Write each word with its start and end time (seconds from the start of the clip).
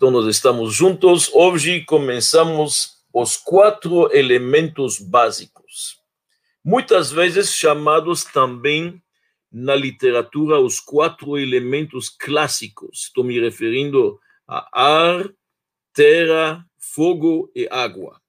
Então, 0.00 0.10
nós 0.10 0.34
estamos 0.34 0.74
juntos. 0.74 1.30
Hoje 1.34 1.84
começamos 1.84 3.04
os 3.12 3.36
quatro 3.36 4.10
elementos 4.16 4.98
básicos, 4.98 6.00
muitas 6.64 7.12
vezes 7.12 7.54
chamados 7.54 8.24
também 8.24 9.02
na 9.52 9.74
literatura 9.74 10.58
os 10.58 10.80
quatro 10.80 11.36
elementos 11.36 12.08
clássicos. 12.08 13.08
Estou 13.08 13.22
me 13.22 13.38
referindo 13.38 14.18
a 14.48 14.70
ar, 14.72 15.28
terra, 15.92 16.66
fogo 16.78 17.52
e 17.54 17.68
água. 17.70 18.22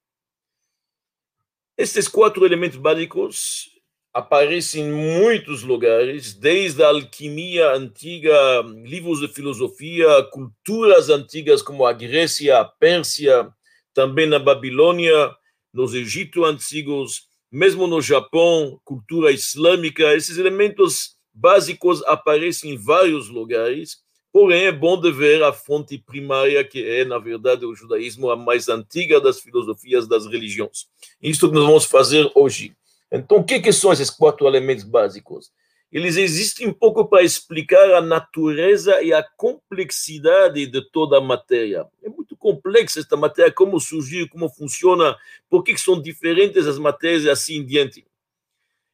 Estes 1.77 2.09
quatro 2.09 2.45
elementos 2.45 2.79
básicos 2.79 3.70
aparecem 4.13 4.83
em 4.83 4.91
muitos 4.91 5.63
lugares, 5.63 6.33
desde 6.33 6.83
a 6.83 6.89
alquimia 6.89 7.71
antiga, 7.73 8.61
livros 8.83 9.19
de 9.19 9.27
filosofia, 9.27 10.23
culturas 10.31 11.09
antigas 11.09 11.61
como 11.61 11.85
a 11.85 11.93
Grécia, 11.93 12.59
a 12.59 12.65
Pérsia, 12.65 13.49
também 13.93 14.27
na 14.27 14.39
Babilônia, 14.39 15.33
nos 15.73 15.93
Egito 15.93 16.43
antigos, 16.43 17.27
mesmo 17.51 17.87
no 17.87 18.01
Japão, 18.01 18.79
cultura 18.83 19.31
islâmica, 19.31 20.13
esses 20.13 20.37
elementos 20.37 21.15
básicos 21.33 22.03
aparecem 22.03 22.71
em 22.71 22.77
vários 22.77 23.29
lugares, 23.29 23.97
porém 24.31 24.65
é 24.65 24.71
bom 24.71 24.99
de 24.99 25.11
ver 25.11 25.43
a 25.43 25.53
fonte 25.53 25.97
primária, 25.97 26.63
que 26.63 26.83
é, 26.83 27.05
na 27.05 27.17
verdade, 27.17 27.65
o 27.65 27.75
judaísmo, 27.75 28.29
a 28.29 28.35
mais 28.35 28.67
antiga 28.69 29.19
das 29.19 29.39
filosofias 29.39 30.07
das 30.07 30.25
religiões. 30.25 30.87
Isso 31.21 31.49
que 31.49 31.55
nós 31.55 31.65
vamos 31.65 31.85
fazer 31.85 32.29
hoje. 32.35 32.75
Então, 33.11 33.37
o 33.37 33.43
que, 33.43 33.59
que 33.59 33.73
são 33.73 33.91
esses 33.91 34.09
quatro 34.09 34.47
elementos 34.47 34.85
básicos? 34.85 35.51
Eles 35.91 36.15
existem 36.15 36.69
um 36.69 36.73
pouco 36.73 37.05
para 37.05 37.21
explicar 37.21 37.93
a 37.93 38.01
natureza 38.01 39.01
e 39.01 39.11
a 39.11 39.21
complexidade 39.21 40.65
de 40.65 40.89
toda 40.89 41.17
a 41.17 41.21
matéria. 41.21 41.85
É 42.01 42.07
muito 42.07 42.37
complexa 42.37 43.01
esta 43.01 43.17
matéria, 43.17 43.51
como 43.51 43.77
surgiu, 43.77 44.29
como 44.29 44.47
funciona, 44.47 45.17
por 45.49 45.63
que 45.63 45.77
são 45.77 46.01
diferentes 46.01 46.65
as 46.65 46.79
matérias 46.79 47.25
e 47.25 47.29
assim 47.29 47.57
em 47.57 47.65
diante. 47.65 48.05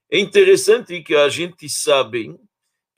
É 0.09 0.17
interessante 0.17 0.99
que 1.03 1.16
a 1.16 1.30
gente 1.30 1.70
sabe 1.70 2.36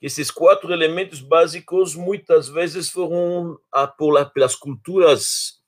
que 0.00 0.06
esses 0.06 0.30
quatro 0.30 0.72
elementos 0.72 1.20
básicos 1.20 1.94
muitas 1.94 2.48
vezes 2.48 2.88
foram, 2.88 3.58
pelas 4.32 4.56
culturas 4.56 5.59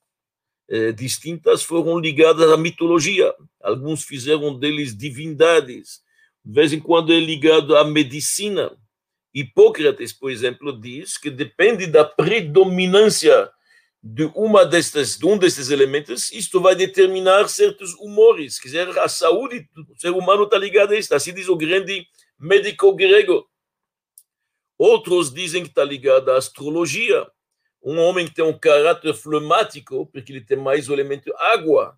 eh, 0.68 0.92
distintas 0.92 1.62
foram 1.62 1.98
ligadas 1.98 2.50
à 2.50 2.56
mitologia. 2.56 3.34
Alguns 3.62 4.04
fizeram 4.04 4.58
deles 4.58 4.96
divindades. 4.96 6.00
De 6.44 6.52
vez 6.52 6.72
em 6.72 6.80
quando 6.80 7.12
é 7.12 7.20
ligado 7.20 7.76
à 7.76 7.84
medicina. 7.84 8.76
Hipócrates, 9.34 10.12
por 10.12 10.30
exemplo, 10.30 10.78
diz 10.78 11.16
que 11.16 11.30
depende 11.30 11.86
da 11.86 12.04
predominância 12.04 13.50
de 14.02 14.24
uma 14.34 14.66
destes, 14.66 15.16
de 15.16 15.24
um 15.24 15.38
destes 15.38 15.70
elementos, 15.70 16.32
isto 16.32 16.60
vai 16.60 16.74
determinar 16.74 17.48
certos 17.48 17.94
humores. 17.94 18.58
Quer 18.58 18.68
dizer, 18.68 18.98
a 18.98 19.08
saúde 19.08 19.68
do 19.72 19.86
ser 19.96 20.10
humano 20.10 20.42
está 20.42 20.58
ligada 20.58 20.94
a 20.94 20.98
isto. 20.98 21.14
Assim 21.14 21.32
diz 21.32 21.48
o 21.48 21.56
grande 21.56 22.04
médico 22.38 22.92
grego. 22.94 23.48
Outros 24.76 25.32
dizem 25.32 25.62
que 25.62 25.68
está 25.68 25.84
ligada 25.84 26.34
à 26.34 26.38
astrologia 26.38 27.24
um 27.82 27.98
homem 27.98 28.26
que 28.26 28.34
tem 28.34 28.44
um 28.44 28.56
caráter 28.56 29.12
flemático, 29.14 30.06
porque 30.06 30.32
ele 30.32 30.40
tem 30.40 30.56
mais 30.56 30.88
o 30.88 30.92
elemento 30.92 31.34
água. 31.36 31.96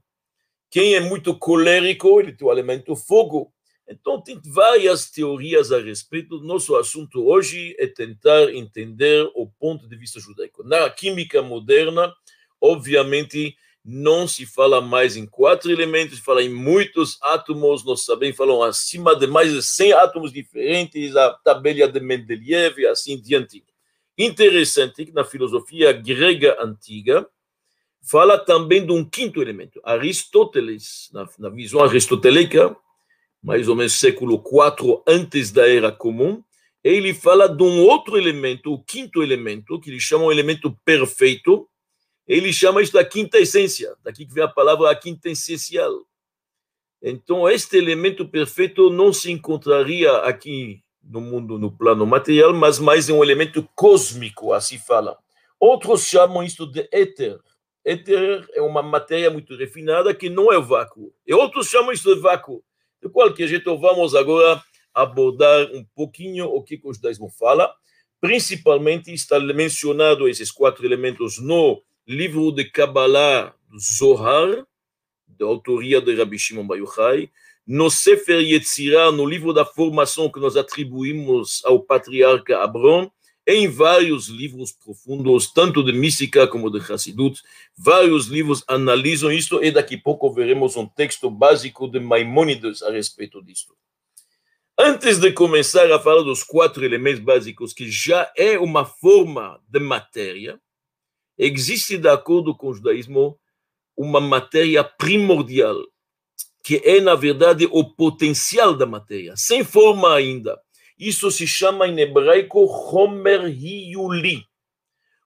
Quem 0.70 0.94
é 0.94 1.00
muito 1.00 1.38
colérico, 1.38 2.20
ele 2.20 2.32
tem 2.32 2.46
o 2.46 2.50
elemento 2.50 2.96
fogo. 2.96 3.52
Então, 3.86 4.20
tem 4.20 4.40
várias 4.44 5.10
teorias 5.10 5.70
a 5.70 5.78
respeito. 5.78 6.40
Nosso 6.40 6.74
assunto 6.74 7.26
hoje 7.26 7.76
é 7.78 7.86
tentar 7.86 8.52
entender 8.54 9.30
o 9.34 9.46
ponto 9.46 9.86
de 9.86 9.96
vista 9.96 10.18
judaico. 10.18 10.64
Na 10.64 10.88
química 10.88 11.42
moderna, 11.42 12.12
obviamente, 12.60 13.54
não 13.84 14.26
se 14.26 14.46
fala 14.46 14.80
mais 14.80 15.14
em 15.16 15.26
quatro 15.26 15.70
elementos, 15.70 16.16
se 16.16 16.24
fala 16.24 16.42
em 16.42 16.48
muitos 16.48 17.18
átomos, 17.20 17.84
nós 17.84 18.06
sabemos, 18.06 18.36
falam 18.36 18.62
acima 18.62 19.14
de 19.14 19.26
mais 19.26 19.52
de 19.52 19.62
100 19.62 19.92
átomos 19.92 20.32
diferentes, 20.32 21.14
a 21.14 21.34
tabela 21.34 21.86
de 21.86 22.00
Mendeleev 22.00 22.78
e 22.78 22.86
assim 22.86 23.20
diante. 23.20 23.62
Interessante 24.16 25.04
que 25.04 25.12
na 25.12 25.24
filosofia 25.24 25.92
grega 25.92 26.56
antiga 26.60 27.28
fala 28.00 28.38
também 28.38 28.84
de 28.84 28.92
um 28.92 29.04
quinto 29.04 29.40
elemento. 29.42 29.80
Aristóteles, 29.82 31.08
na, 31.12 31.26
na 31.38 31.48
visão 31.48 31.82
aristotélica, 31.82 32.76
mais 33.42 33.68
ou 33.68 33.74
menos 33.74 33.94
século 33.94 34.34
IV 34.34 35.02
antes 35.06 35.50
da 35.50 35.68
Era 35.68 35.90
Comum, 35.90 36.42
ele 36.82 37.14
fala 37.14 37.48
de 37.48 37.62
um 37.62 37.80
outro 37.80 38.18
elemento, 38.18 38.72
o 38.72 38.82
quinto 38.82 39.22
elemento, 39.22 39.80
que 39.80 39.90
ele 39.90 39.98
chama 39.98 40.24
o 40.24 40.32
elemento 40.32 40.70
perfeito. 40.84 41.66
Ele 42.28 42.52
chama 42.52 42.82
isso 42.82 42.92
da 42.92 43.04
quinta 43.04 43.38
essência, 43.38 43.94
daqui 44.02 44.26
que 44.26 44.34
vem 44.34 44.44
a 44.44 44.48
palavra 44.48 44.94
quinta 44.94 45.30
essencial. 45.30 46.06
Então, 47.02 47.48
este 47.48 47.76
elemento 47.76 48.26
perfeito 48.28 48.90
não 48.90 49.12
se 49.12 49.30
encontraria 49.30 50.10
aqui 50.18 50.82
no 51.08 51.20
mundo, 51.20 51.58
no 51.58 51.70
plano 51.70 52.06
material, 52.06 52.52
mas 52.54 52.78
mais 52.78 53.08
um 53.08 53.22
elemento 53.22 53.68
cósmico, 53.74 54.52
assim 54.52 54.78
falam. 54.78 55.16
Outros 55.60 56.06
chamam 56.06 56.42
isso 56.42 56.66
de 56.66 56.88
éter. 56.92 57.38
Éter 57.84 58.46
é 58.52 58.62
uma 58.62 58.82
matéria 58.82 59.30
muito 59.30 59.54
refinada 59.56 60.14
que 60.14 60.28
não 60.28 60.52
é 60.52 60.58
vácuo. 60.58 61.12
E 61.26 61.34
outros 61.34 61.68
chamam 61.68 61.92
isso 61.92 62.14
de 62.14 62.20
vácuo. 62.20 62.62
De 63.02 63.08
qualquer 63.08 63.46
jeito, 63.46 63.76
vamos 63.78 64.14
agora 64.14 64.62
abordar 64.94 65.66
um 65.72 65.84
pouquinho 65.94 66.46
o 66.46 66.62
que 66.62 66.80
o 66.82 66.92
judaísmo 66.92 67.28
fala. 67.28 67.74
Principalmente 68.20 69.12
está 69.12 69.38
mencionado 69.38 70.28
esses 70.28 70.50
quatro 70.50 70.86
elementos 70.86 71.38
no 71.38 71.82
livro 72.06 72.50
de 72.52 72.64
Kabbalah 72.64 73.54
Zohar, 73.78 74.66
da 75.26 75.46
autoria 75.46 76.00
de 76.00 76.14
Rabbi 76.14 76.38
Shimon 76.38 76.66
Bar 76.66 76.78
Yochai, 76.78 77.30
no 77.66 77.90
Sefer 77.90 78.40
Yetzirah, 78.40 79.10
no 79.10 79.24
livro 79.24 79.52
da 79.52 79.64
formação 79.64 80.30
que 80.30 80.40
nós 80.40 80.56
atribuímos 80.56 81.62
ao 81.64 81.80
patriarca 81.80 82.62
Abrão, 82.62 83.10
em 83.46 83.68
vários 83.68 84.28
livros 84.28 84.72
profundos, 84.72 85.52
tanto 85.52 85.82
de 85.82 85.92
mística 85.92 86.46
como 86.46 86.70
de 86.70 86.80
Hassidut, 86.80 87.42
vários 87.76 88.26
livros 88.26 88.64
analisam 88.66 89.30
isto 89.30 89.62
e 89.62 89.70
daqui 89.70 89.96
a 89.96 90.00
pouco 90.00 90.32
veremos 90.32 90.76
um 90.76 90.86
texto 90.86 91.30
básico 91.30 91.86
de 91.86 92.00
Maimônides 92.00 92.82
a 92.82 92.90
respeito 92.90 93.42
disto. 93.42 93.74
Antes 94.78 95.18
de 95.18 95.30
começar 95.30 95.90
a 95.92 96.00
falar 96.00 96.22
dos 96.22 96.42
quatro 96.42 96.84
elementos 96.84 97.20
básicos, 97.20 97.72
que 97.72 97.90
já 97.90 98.32
é 98.36 98.58
uma 98.58 98.84
forma 98.84 99.60
de 99.68 99.78
matéria, 99.78 100.58
existe, 101.38 101.98
de 101.98 102.08
acordo 102.08 102.56
com 102.56 102.68
o 102.68 102.74
judaísmo, 102.74 103.38
uma 103.96 104.20
matéria 104.20 104.82
primordial, 104.82 105.80
que 106.64 106.80
é, 106.82 106.98
na 106.98 107.14
verdade, 107.14 107.68
o 107.70 107.84
potencial 107.84 108.74
da 108.74 108.86
matéria, 108.86 109.34
sem 109.36 109.62
forma 109.62 110.14
ainda. 110.14 110.58
Isso 110.98 111.30
se 111.30 111.46
chama 111.46 111.86
em 111.86 112.00
hebraico 112.00 112.64
Homer 112.64 113.46
Hiyuli. 113.46 114.42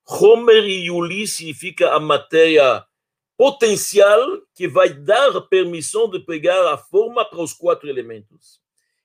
Homer 0.04 0.64
Hiyuli 0.64 1.28
significa 1.28 1.94
a 1.94 2.00
matéria 2.00 2.84
potencial 3.36 4.20
que 4.52 4.66
vai 4.66 4.92
dar 4.92 5.40
permissão 5.42 6.10
de 6.10 6.18
pegar 6.18 6.74
a 6.74 6.76
forma 6.76 7.24
para 7.24 7.40
os 7.40 7.52
quatro 7.52 7.88
elementos. 7.88 8.60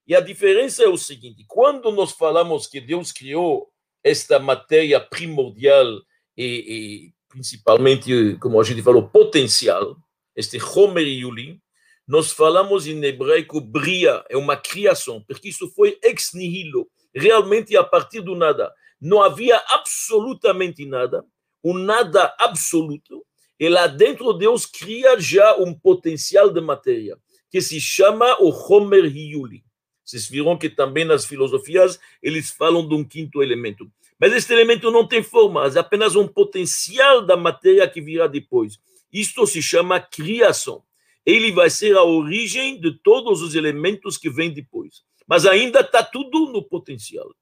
E 0.07 0.15
a 0.15 0.19
diferença 0.19 0.83
é 0.83 0.87
o 0.87 0.97
seguinte: 0.97 1.45
quando 1.47 1.91
nós 1.91 2.13
falamos 2.13 2.65
que 2.65 2.81
Deus 2.81 3.11
criou 3.11 3.69
esta 4.03 4.39
matéria 4.39 4.99
primordial 4.99 6.01
e, 6.35 6.45
e 6.45 7.13
principalmente, 7.29 8.37
como 8.41 8.59
a 8.59 8.63
gente 8.63 8.81
falou, 8.81 9.07
potencial, 9.07 9.95
este 10.35 10.57
Homer 10.57 11.07
Yuli, 11.07 11.61
nós 12.07 12.31
falamos 12.31 12.85
em 12.85 13.01
hebraico 13.03 13.61
bria, 13.61 14.23
é 14.29 14.35
uma 14.35 14.57
criação, 14.57 15.23
porque 15.25 15.49
isso 15.49 15.69
foi 15.69 15.97
ex 16.03 16.31
nihilo, 16.33 16.89
realmente 17.15 17.77
a 17.77 17.83
partir 17.83 18.19
do 18.19 18.35
nada. 18.35 18.73
Não 18.99 19.21
havia 19.21 19.61
absolutamente 19.69 20.85
nada, 20.85 21.23
o 21.61 21.73
nada 21.73 22.35
absoluto, 22.39 23.25
e 23.57 23.69
lá 23.69 23.87
dentro 23.87 24.33
Deus 24.33 24.65
cria 24.65 25.17
já 25.17 25.55
um 25.55 25.73
potencial 25.73 26.49
de 26.49 26.59
matéria, 26.59 27.17
que 27.49 27.61
se 27.61 27.79
chama 27.79 28.37
o 28.41 28.49
Homer 28.49 29.05
Hiyuli. 29.05 29.63
Vocês 30.03 30.27
viram 30.27 30.57
que 30.57 30.69
também 30.69 31.05
nas 31.05 31.23
filosofias 31.23 31.97
eles 32.21 32.51
falam 32.51 32.85
de 32.85 32.93
um 32.93 33.05
quinto 33.05 33.41
elemento. 33.41 33.89
Mas 34.19 34.33
este 34.33 34.51
elemento 34.51 34.91
não 34.91 35.07
tem 35.07 35.23
forma, 35.23 35.65
é 35.65 35.79
apenas 35.79 36.17
um 36.17 36.27
potencial 36.27 37.25
da 37.25 37.37
matéria 37.37 37.87
que 37.87 38.01
virá 38.01 38.27
depois. 38.27 38.77
Isto 39.11 39.47
se 39.47 39.61
chama 39.61 40.01
criação 40.01 40.83
ele 41.25 41.51
vai 41.51 41.69
ser 41.69 41.95
a 41.95 42.03
origem 42.03 42.79
de 42.79 42.91
todos 42.99 43.41
os 43.41 43.55
elementos 43.55 44.17
que 44.17 44.29
vêm 44.29 44.53
depois. 44.53 45.03
Mas 45.27 45.45
ainda 45.45 45.79
está 45.79 46.03
tudo 46.03 46.51
no 46.51 46.63
potencial. 46.63 47.33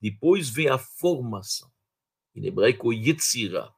Depois 0.00 0.48
vem 0.48 0.68
a 0.68 0.78
formação. 0.78 1.68
Em 2.34 2.46
hebraico, 2.46 2.92
Yetzirah. 2.92 3.72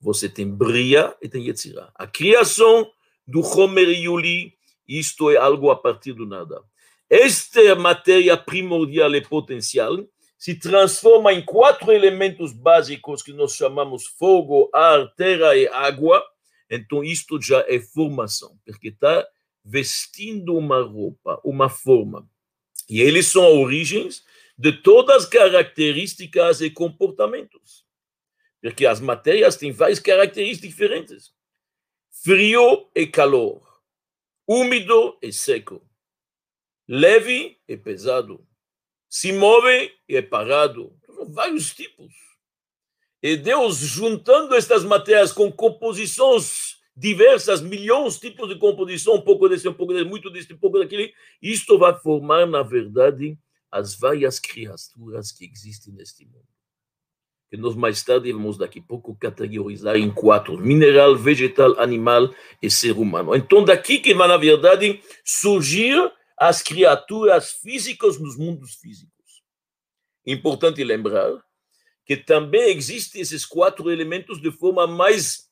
Você 0.00 0.28
tem 0.28 0.48
Bria 0.50 1.16
e 1.20 1.28
tem 1.28 1.46
Yetzirah. 1.46 1.90
A 1.94 2.06
criação 2.06 2.90
do 3.26 3.40
Homer 3.40 3.88
Yuli, 3.88 4.54
isto 4.86 5.30
é 5.30 5.36
algo 5.36 5.70
a 5.70 5.76
partir 5.76 6.12
do 6.12 6.26
nada. 6.26 6.62
Esta 7.08 7.74
matéria 7.74 8.36
primordial 8.36 9.14
e 9.14 9.20
potencial 9.20 9.98
se 10.38 10.54
transforma 10.54 11.32
em 11.32 11.42
quatro 11.44 11.92
elementos 11.92 12.52
básicos 12.52 13.22
que 13.22 13.32
nós 13.32 13.54
chamamos 13.54 14.06
fogo, 14.06 14.68
ar, 14.74 15.14
terra 15.14 15.56
e 15.56 15.66
água, 15.68 16.22
então 16.74 17.04
isto 17.04 17.40
já 17.40 17.64
é 17.68 17.78
formação, 17.80 18.58
porque 18.64 18.88
está 18.88 19.26
vestindo 19.64 20.56
uma 20.56 20.82
roupa, 20.82 21.40
uma 21.44 21.68
forma. 21.68 22.28
E 22.88 23.00
eles 23.00 23.26
são 23.26 23.60
origens 23.60 24.24
de 24.56 24.72
todas 24.72 25.24
as 25.24 25.28
características 25.28 26.60
e 26.60 26.70
comportamentos. 26.70 27.84
Porque 28.60 28.86
as 28.86 29.00
matérias 29.00 29.56
têm 29.56 29.72
várias 29.72 29.98
características 29.98 30.70
diferentes. 30.70 31.34
Frio 32.22 32.90
e 32.94 33.06
calor, 33.06 33.62
úmido 34.46 35.18
e 35.20 35.32
seco, 35.32 35.86
leve 36.88 37.60
e 37.68 37.76
pesado, 37.76 38.46
se 39.08 39.32
move 39.32 39.92
e 40.08 40.16
é 40.16 40.22
parado. 40.22 40.98
São 41.06 41.30
vários 41.30 41.74
tipos. 41.74 42.12
E 43.24 43.38
Deus, 43.38 43.78
juntando 43.78 44.54
estas 44.54 44.84
matérias 44.84 45.32
com 45.32 45.50
composições 45.50 46.76
diversas, 46.94 47.62
milhões 47.62 48.18
de 48.18 48.28
tipos 48.28 48.50
de 48.50 48.58
composição, 48.58 49.14
um 49.14 49.20
pouco 49.22 49.48
desse, 49.48 49.66
um 49.66 49.72
pouco 49.72 49.94
desse, 49.94 50.04
muito 50.04 50.28
desse, 50.28 50.52
um 50.52 50.58
pouco 50.58 50.78
daquele, 50.78 51.10
isto 51.40 51.78
vai 51.78 51.98
formar, 51.98 52.46
na 52.46 52.62
verdade, 52.62 53.38
as 53.72 53.98
várias 53.98 54.38
criaturas 54.38 55.32
que 55.32 55.46
existem 55.46 55.94
neste 55.94 56.26
mundo. 56.26 56.44
Que 57.50 57.56
nós 57.56 57.74
mais 57.74 58.02
tarde 58.02 58.30
vamos 58.30 58.58
daqui 58.58 58.80
a 58.80 58.82
pouco 58.82 59.16
categorizar 59.16 59.96
em 59.96 60.10
quatro: 60.10 60.58
mineral, 60.58 61.16
vegetal, 61.16 61.80
animal 61.80 62.28
e 62.60 62.70
ser 62.70 62.92
humano. 62.92 63.34
Então, 63.34 63.64
daqui 63.64 64.00
que 64.00 64.12
vai, 64.12 64.28
na 64.28 64.36
verdade, 64.36 65.00
surgir 65.24 66.12
as 66.36 66.60
criaturas 66.60 67.52
físicas 67.52 68.20
nos 68.20 68.36
mundos 68.36 68.74
físicos. 68.74 69.42
Importante 70.26 70.84
lembrar 70.84 71.42
que 72.04 72.16
também 72.16 72.76
existem 72.76 73.20
esses 73.20 73.46
quatro 73.46 73.90
elementos 73.90 74.40
de 74.40 74.50
forma 74.50 74.86
mais 74.86 75.50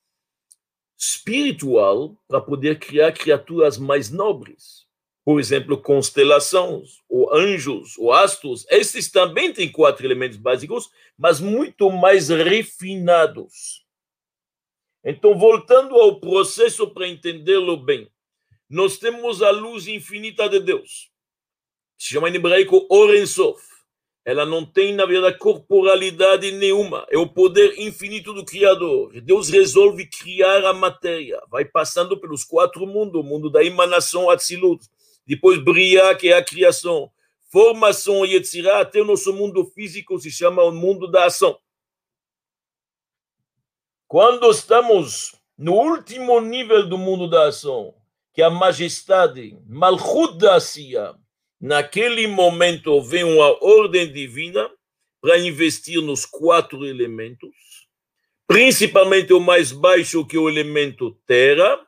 espiritual 0.98 2.16
para 2.28 2.40
poder 2.40 2.78
criar 2.78 3.12
criaturas 3.12 3.78
mais 3.78 4.10
nobres. 4.10 4.86
Por 5.24 5.40
exemplo, 5.40 5.80
constelações, 5.80 6.98
ou 7.08 7.32
anjos, 7.34 7.96
ou 7.96 8.12
astros. 8.12 8.66
Esses 8.68 9.10
também 9.10 9.52
têm 9.52 9.70
quatro 9.70 10.04
elementos 10.04 10.36
básicos, 10.36 10.90
mas 11.16 11.40
muito 11.40 11.90
mais 11.90 12.28
refinados. 12.28 13.86
Então, 15.04 15.38
voltando 15.38 15.94
ao 15.94 16.20
processo 16.20 16.88
para 16.92 17.08
entendê-lo 17.08 17.76
bem, 17.76 18.10
nós 18.68 18.98
temos 18.98 19.42
a 19.42 19.50
luz 19.50 19.86
infinita 19.86 20.48
de 20.48 20.60
Deus, 20.60 21.10
se 21.98 22.14
chama 22.14 22.28
em 22.30 22.34
hebraico 22.34 22.86
Orensof 22.88 23.71
ela 24.24 24.46
não 24.46 24.64
tem, 24.64 24.94
na 24.94 25.04
verdade, 25.04 25.38
corporalidade 25.38 26.52
nenhuma. 26.52 27.04
É 27.10 27.18
o 27.18 27.28
poder 27.28 27.78
infinito 27.78 28.32
do 28.32 28.44
Criador. 28.44 29.20
Deus 29.20 29.48
resolve 29.48 30.06
criar 30.06 30.64
a 30.64 30.72
matéria. 30.72 31.42
Vai 31.50 31.64
passando 31.64 32.16
pelos 32.16 32.44
quatro 32.44 32.86
mundos: 32.86 33.20
o 33.20 33.24
mundo 33.24 33.50
da 33.50 33.64
emanação, 33.64 34.30
Atzilut. 34.30 34.84
Depois, 35.26 35.62
Bria, 35.62 36.14
que 36.14 36.28
é 36.28 36.36
a 36.36 36.44
criação. 36.44 37.10
Formação, 37.50 38.24
Yetzirah, 38.24 38.80
até 38.80 39.00
o 39.00 39.04
nosso 39.04 39.32
mundo 39.32 39.64
físico 39.66 40.18
se 40.18 40.30
chama 40.30 40.62
o 40.62 40.72
mundo 40.72 41.06
da 41.10 41.26
ação. 41.26 41.58
Quando 44.08 44.50
estamos 44.50 45.34
no 45.58 45.74
último 45.74 46.40
nível 46.40 46.88
do 46.88 46.96
mundo 46.96 47.28
da 47.28 47.48
ação, 47.48 47.94
que 48.32 48.40
é 48.40 48.44
a 48.44 48.50
majestade, 48.50 49.58
Malchut 49.66 50.38
da 50.38 50.56
Naquele 51.62 52.26
momento 52.26 53.00
vem 53.00 53.22
uma 53.22 53.64
ordem 53.64 54.12
divina 54.12 54.68
para 55.20 55.38
investir 55.38 56.02
nos 56.02 56.26
quatro 56.26 56.84
elementos, 56.84 57.86
principalmente 58.48 59.32
o 59.32 59.38
mais 59.38 59.70
baixo, 59.70 60.26
que 60.26 60.36
é 60.36 60.40
o 60.40 60.48
elemento 60.48 61.12
terra. 61.24 61.86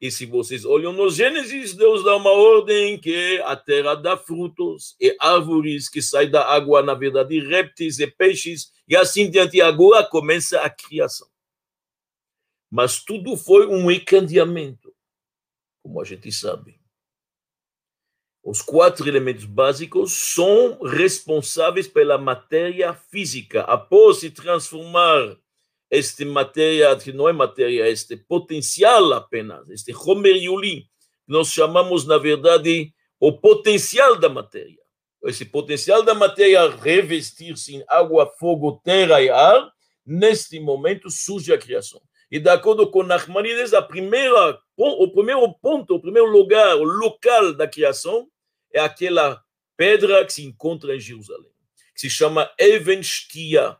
E 0.00 0.10
se 0.10 0.26
vocês 0.26 0.64
olham 0.64 0.92
no 0.92 1.08
Gênesis, 1.08 1.72
Deus 1.76 2.02
dá 2.02 2.16
uma 2.16 2.32
ordem 2.32 2.98
que 2.98 3.40
a 3.44 3.54
terra 3.54 3.94
dá 3.94 4.16
frutos 4.16 4.96
e 5.00 5.16
árvores 5.20 5.88
que 5.88 6.02
saem 6.02 6.28
da 6.28 6.44
água, 6.44 6.82
na 6.82 6.94
verdade, 6.94 7.38
répteis 7.38 8.00
e 8.00 8.08
peixes, 8.08 8.72
e 8.88 8.96
assim 8.96 9.30
diante. 9.30 9.60
Agora 9.60 10.04
começa 10.04 10.60
a 10.62 10.68
criação. 10.68 11.28
Mas 12.68 13.04
tudo 13.04 13.36
foi 13.36 13.68
um 13.68 13.88
encandeamento, 13.88 14.92
como 15.80 16.00
a 16.00 16.04
gente 16.04 16.32
sabe. 16.32 16.81
Os 18.44 18.60
quatro 18.60 19.06
elementos 19.06 19.44
básicos 19.44 20.12
são 20.12 20.80
responsáveis 20.82 21.86
pela 21.86 22.18
matéria 22.18 22.92
física. 22.92 23.60
Após 23.62 24.18
se 24.18 24.30
transformar 24.30 25.36
esta 25.88 26.24
matéria, 26.24 26.96
que 26.96 27.12
não 27.12 27.28
é 27.28 27.32
matéria, 27.32 27.88
este 27.88 28.16
potencial 28.16 29.12
apenas, 29.12 29.70
este 29.70 29.94
Homer 29.94 30.34
Yuli, 30.34 30.86
nós 31.28 31.52
chamamos, 31.52 32.04
na 32.04 32.18
verdade, 32.18 32.92
o 33.20 33.32
potencial 33.32 34.18
da 34.18 34.28
matéria. 34.28 34.82
Esse 35.24 35.44
potencial 35.44 36.02
da 36.02 36.12
matéria 36.12 36.68
revestir-se 36.68 37.76
em 37.76 37.84
água, 37.86 38.26
fogo, 38.40 38.80
terra 38.82 39.22
e 39.22 39.30
ar, 39.30 39.70
neste 40.04 40.58
momento 40.58 41.08
surge 41.10 41.52
a 41.52 41.58
criação. 41.58 42.02
E 42.32 42.40
de 42.40 42.48
acordo 42.48 42.90
com 42.90 43.02
Nachmanides, 43.02 43.74
a 43.74 43.82
primeira, 43.82 44.58
o 44.74 45.12
primeiro 45.12 45.52
ponto, 45.52 45.94
o 45.94 46.00
primeiro 46.00 46.30
lugar, 46.30 46.76
o 46.76 46.82
local 46.82 47.52
da 47.52 47.68
criação, 47.68 48.26
é 48.72 48.80
aquela 48.80 49.44
pedra 49.76 50.24
que 50.24 50.32
se 50.32 50.42
encontra 50.42 50.96
em 50.96 50.98
Jerusalém, 50.98 51.52
que 51.94 52.00
se 52.00 52.08
chama 52.08 52.50
Even 52.58 53.02
Shkia. 53.02 53.76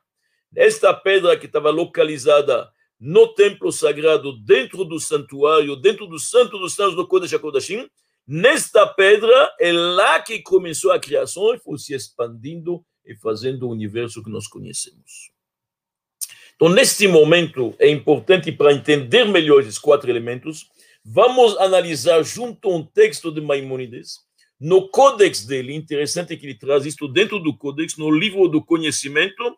Esta 0.54 0.92
pedra 0.92 1.34
que 1.38 1.46
estava 1.46 1.70
localizada 1.70 2.70
no 3.00 3.26
templo 3.28 3.72
sagrado, 3.72 4.38
dentro 4.44 4.84
do 4.84 5.00
santuário, 5.00 5.74
dentro 5.74 6.06
do 6.06 6.18
santo 6.18 6.58
dos 6.58 6.74
santos 6.74 6.94
do 6.94 7.08
Kodesh 7.08 7.32
HaKodashim, 7.32 7.88
nesta 8.26 8.86
pedra 8.86 9.50
é 9.58 9.72
lá 9.72 10.20
que 10.20 10.42
começou 10.42 10.92
a 10.92 11.00
criação 11.00 11.54
e 11.54 11.58
foi 11.58 11.78
se 11.78 11.94
expandindo 11.94 12.84
e 13.02 13.16
fazendo 13.16 13.66
o 13.66 13.70
universo 13.70 14.22
que 14.22 14.28
nós 14.28 14.46
conhecemos. 14.46 15.32
Então, 16.54 16.68
neste 16.68 17.08
momento, 17.08 17.74
é 17.78 17.88
importante 17.88 18.52
para 18.52 18.72
entender 18.72 19.24
melhor 19.24 19.60
esses 19.60 19.78
quatro 19.78 20.08
elementos, 20.08 20.70
vamos 21.04 21.56
analisar 21.58 22.22
junto 22.22 22.70
a 22.70 22.76
um 22.76 22.84
texto 22.84 23.32
de 23.32 23.40
Maimonides, 23.40 24.20
no 24.60 24.88
Codex 24.88 25.44
dele, 25.44 25.74
interessante 25.74 26.36
que 26.36 26.46
ele 26.46 26.54
traz 26.54 26.86
isso 26.86 27.08
dentro 27.08 27.40
do 27.40 27.56
Codex, 27.56 27.96
no 27.96 28.10
livro 28.10 28.46
do 28.46 28.64
conhecimento, 28.64 29.56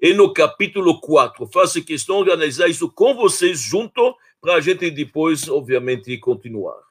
e 0.00 0.12
no 0.12 0.32
capítulo 0.32 1.00
4. 1.00 1.46
Faço 1.46 1.84
questão 1.84 2.24
de 2.24 2.30
analisar 2.30 2.68
isso 2.68 2.90
com 2.90 3.14
vocês 3.14 3.60
junto, 3.60 4.14
para 4.40 4.54
a 4.54 4.60
gente 4.60 4.90
depois, 4.90 5.48
obviamente, 5.48 6.16
continuar. 6.18 6.76
O 6.76 6.84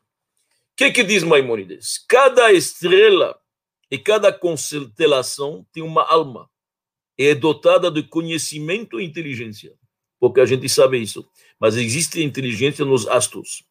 que, 0.75 0.91
que 0.91 1.03
diz 1.03 1.23
Maimonides? 1.23 2.03
Cada 2.07 2.51
estrela 2.51 3.39
e 3.89 3.97
cada 3.97 4.33
constelação 4.33 5.65
tem 5.71 5.81
uma 5.81 6.03
alma 6.03 6.49
é 7.17 7.33
dotada 7.33 7.89
de 7.89 8.03
conhecimento 8.03 8.99
e 8.99 9.05
inteligência, 9.05 9.73
porque 10.19 10.41
a 10.41 10.45
gente 10.45 10.67
sabe 10.67 11.01
isso. 11.01 11.27
Mas 11.59 11.77
existe 11.77 12.23
inteligência 12.23 12.83
nos 12.83 13.07
astros. 13.07 13.63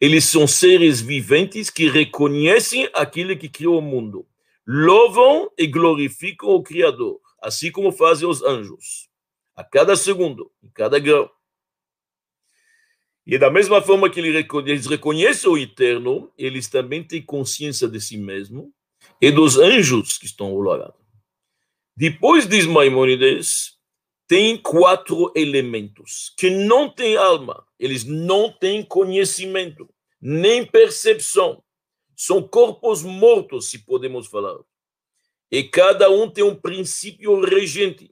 Eles 0.00 0.24
são 0.24 0.46
seres 0.46 1.00
viventes 1.00 1.70
que 1.70 1.88
reconhecem 1.88 2.88
aquele 2.92 3.36
que 3.36 3.48
criou 3.48 3.78
o 3.78 3.82
mundo, 3.82 4.26
louvam 4.66 5.50
e 5.56 5.66
glorificam 5.66 6.50
o 6.50 6.62
Criador, 6.62 7.20
assim 7.40 7.70
como 7.70 7.92
fazem 7.92 8.28
os 8.28 8.42
anjos, 8.42 9.08
a 9.54 9.62
cada 9.62 9.96
segundo, 9.96 10.50
em 10.62 10.68
cada 10.70 10.98
grau. 10.98 11.30
E 13.24 13.38
da 13.38 13.50
mesma 13.50 13.80
forma 13.80 14.10
que 14.10 14.18
eles 14.18 14.86
reconhecem 14.86 15.48
o 15.48 15.56
eterno, 15.56 16.32
eles 16.36 16.68
também 16.68 17.04
têm 17.04 17.22
consciência 17.22 17.86
de 17.86 18.00
si 18.00 18.16
mesmo 18.16 18.74
e 19.20 19.30
dos 19.30 19.56
anjos 19.56 20.18
que 20.18 20.26
estão 20.26 20.46
ao 20.48 20.60
lado. 20.60 21.01
Depois 21.94 22.48
diz 22.48 22.64
Maimonides, 22.64 23.76
tem 24.26 24.56
quatro 24.56 25.30
elementos 25.36 26.32
que 26.38 26.48
não 26.48 26.88
têm 26.88 27.16
alma, 27.16 27.66
eles 27.78 28.02
não 28.02 28.50
têm 28.50 28.82
conhecimento, 28.82 29.92
nem 30.18 30.64
percepção. 30.64 31.62
São 32.16 32.42
corpos 32.42 33.02
mortos, 33.02 33.68
se 33.68 33.84
podemos 33.84 34.26
falar. 34.26 34.58
E 35.50 35.62
cada 35.64 36.08
um 36.08 36.30
tem 36.30 36.42
um 36.42 36.56
princípio 36.56 37.38
regente. 37.44 38.10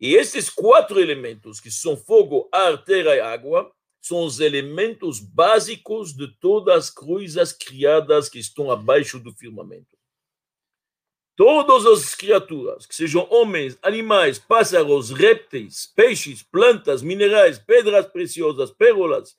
E 0.00 0.14
esses 0.14 0.48
quatro 0.48 0.98
elementos, 0.98 1.60
que 1.60 1.70
são 1.70 1.98
fogo, 1.98 2.48
ar, 2.50 2.82
terra 2.82 3.14
e 3.14 3.20
água, 3.20 3.70
são 4.00 4.24
os 4.24 4.40
elementos 4.40 5.20
básicos 5.20 6.14
de 6.14 6.34
todas 6.40 6.74
as 6.74 6.90
coisas 6.90 7.52
criadas 7.52 8.30
que 8.30 8.38
estão 8.38 8.70
abaixo 8.70 9.18
do 9.18 9.34
firmamento. 9.34 9.97
Todas 11.38 11.86
as 11.86 12.16
criaturas, 12.16 12.84
que 12.84 12.92
sejam 12.92 13.24
homens, 13.30 13.78
animais, 13.80 14.40
pássaros, 14.40 15.10
répteis, 15.10 15.86
peixes, 15.94 16.42
plantas, 16.42 17.00
minerais, 17.00 17.60
pedras 17.60 18.06
preciosas, 18.06 18.72
pérolas, 18.72 19.36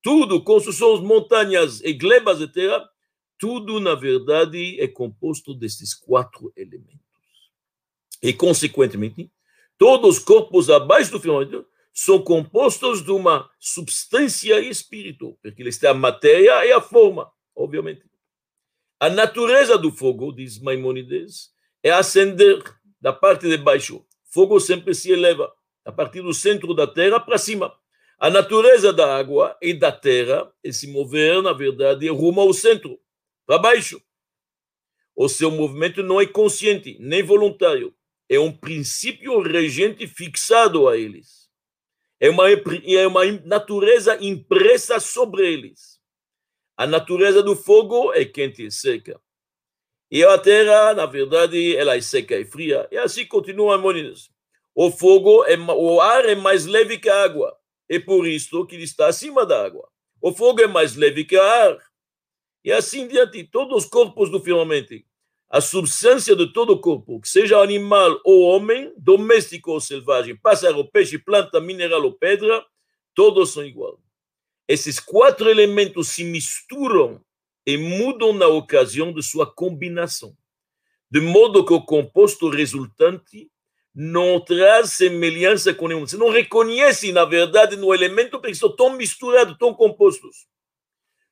tudo, 0.00 0.44
construções, 0.44 1.00
montanhas 1.00 1.80
e 1.80 1.92
glebas 1.92 2.38
de 2.38 2.46
terra, 2.46 2.88
tudo, 3.36 3.80
na 3.80 3.96
verdade, 3.96 4.80
é 4.80 4.86
composto 4.86 5.52
desses 5.52 5.92
quatro 5.92 6.52
elementos. 6.56 7.00
E, 8.22 8.32
consequentemente, 8.32 9.28
todos 9.76 10.18
os 10.18 10.22
corpos 10.22 10.70
abaixo 10.70 11.10
do 11.10 11.18
firmamento 11.18 11.66
são 11.92 12.22
compostos 12.22 13.02
de 13.02 13.10
uma 13.10 13.50
substância 13.58 14.60
espírito, 14.60 15.36
porque 15.42 15.60
eles 15.60 15.78
têm 15.78 15.90
a 15.90 15.94
matéria 15.94 16.64
e 16.64 16.70
a 16.70 16.80
forma, 16.80 17.28
obviamente. 17.56 18.09
A 19.02 19.08
natureza 19.08 19.78
do 19.78 19.90
fogo, 19.90 20.30
diz 20.30 20.58
Maimonides, 20.58 21.48
é 21.82 21.90
acender 21.90 22.62
da 23.00 23.14
parte 23.14 23.48
de 23.48 23.56
baixo. 23.56 24.04
Fogo 24.30 24.60
sempre 24.60 24.94
se 24.94 25.10
eleva 25.10 25.50
a 25.86 25.90
partir 25.90 26.20
do 26.20 26.34
centro 26.34 26.74
da 26.74 26.86
terra 26.86 27.18
para 27.18 27.38
cima. 27.38 27.74
A 28.18 28.28
natureza 28.28 28.92
da 28.92 29.16
água 29.16 29.56
e 29.62 29.72
da 29.72 29.90
terra 29.90 30.52
é 30.62 30.70
se 30.70 30.86
mover, 30.86 31.40
na 31.40 31.54
verdade, 31.54 32.06
rumo 32.10 32.42
ao 32.42 32.52
centro, 32.52 33.00
para 33.46 33.56
baixo. 33.56 34.02
O 35.16 35.30
seu 35.30 35.50
movimento 35.50 36.02
não 36.02 36.20
é 36.20 36.26
consciente, 36.26 36.98
nem 37.00 37.22
voluntário. 37.22 37.94
É 38.28 38.38
um 38.38 38.52
princípio 38.52 39.40
regente 39.40 40.06
fixado 40.06 40.86
a 40.86 40.98
eles. 40.98 41.48
É 42.20 42.28
uma, 42.28 42.50
é 42.50 43.06
uma 43.06 43.24
natureza 43.46 44.22
impressa 44.22 45.00
sobre 45.00 45.50
eles. 45.50 45.99
A 46.80 46.86
natureza 46.86 47.42
do 47.42 47.54
fogo 47.54 48.10
é 48.14 48.24
quente 48.24 48.64
e 48.64 48.70
seca. 48.70 49.20
E 50.10 50.24
a 50.24 50.38
terra, 50.38 50.94
na 50.94 51.04
verdade, 51.04 51.76
ela 51.76 51.94
é 51.94 52.00
seca 52.00 52.34
e 52.38 52.46
fria. 52.46 52.88
E 52.90 52.96
assim 52.96 53.26
continua 53.26 53.74
harmonias. 53.74 54.30
O 54.74 54.90
fogo, 54.90 55.44
é, 55.44 55.58
o 55.58 56.00
ar 56.00 56.24
é 56.24 56.34
mais 56.34 56.64
leve 56.64 56.96
que 56.96 57.10
a 57.10 57.22
água. 57.22 57.54
É 57.86 57.98
por 57.98 58.26
isso 58.26 58.64
que 58.64 58.76
ele 58.76 58.84
está 58.84 59.08
acima 59.08 59.44
da 59.44 59.62
água. 59.62 59.90
O 60.22 60.32
fogo 60.32 60.62
é 60.62 60.66
mais 60.66 60.96
leve 60.96 61.26
que 61.26 61.36
o 61.36 61.42
ar. 61.42 61.76
E 62.64 62.72
assim 62.72 63.06
diante, 63.06 63.44
todos 63.44 63.84
os 63.84 63.90
corpos 63.90 64.30
do 64.30 64.40
firmamento, 64.40 64.94
a 65.50 65.60
substância 65.60 66.34
de 66.34 66.50
todo 66.50 66.72
o 66.72 66.80
corpo, 66.80 67.20
que 67.20 67.28
seja 67.28 67.60
animal 67.60 68.18
ou 68.24 68.40
homem, 68.44 68.90
doméstico 68.96 69.72
ou 69.72 69.82
selvagem, 69.82 70.34
pássaro, 70.34 70.90
peixe, 70.90 71.18
planta, 71.18 71.60
mineral 71.60 72.02
ou 72.04 72.14
pedra, 72.14 72.64
todos 73.14 73.52
são 73.52 73.66
iguais. 73.66 74.09
Esses 74.70 75.00
quatro 75.00 75.50
elementos 75.50 76.10
se 76.10 76.22
misturam 76.22 77.20
e 77.66 77.76
mudam 77.76 78.32
na 78.32 78.46
ocasião 78.46 79.12
de 79.12 79.20
sua 79.20 79.44
combinação, 79.44 80.32
de 81.10 81.20
modo 81.20 81.66
que 81.66 81.72
o 81.72 81.82
composto 81.82 82.48
resultante 82.48 83.50
não 83.92 84.38
traz 84.38 84.90
semelhança 84.90 85.74
com 85.74 85.88
nenhum. 85.88 86.06
Você 86.06 86.16
não 86.16 86.30
reconhece, 86.30 87.10
na 87.10 87.24
verdade, 87.24 87.74
no 87.74 87.92
elemento, 87.92 88.38
porque 88.38 88.52
estão 88.52 88.70
tão 88.70 88.96
misturados, 88.96 89.58
tão 89.58 89.74
compostos. 89.74 90.46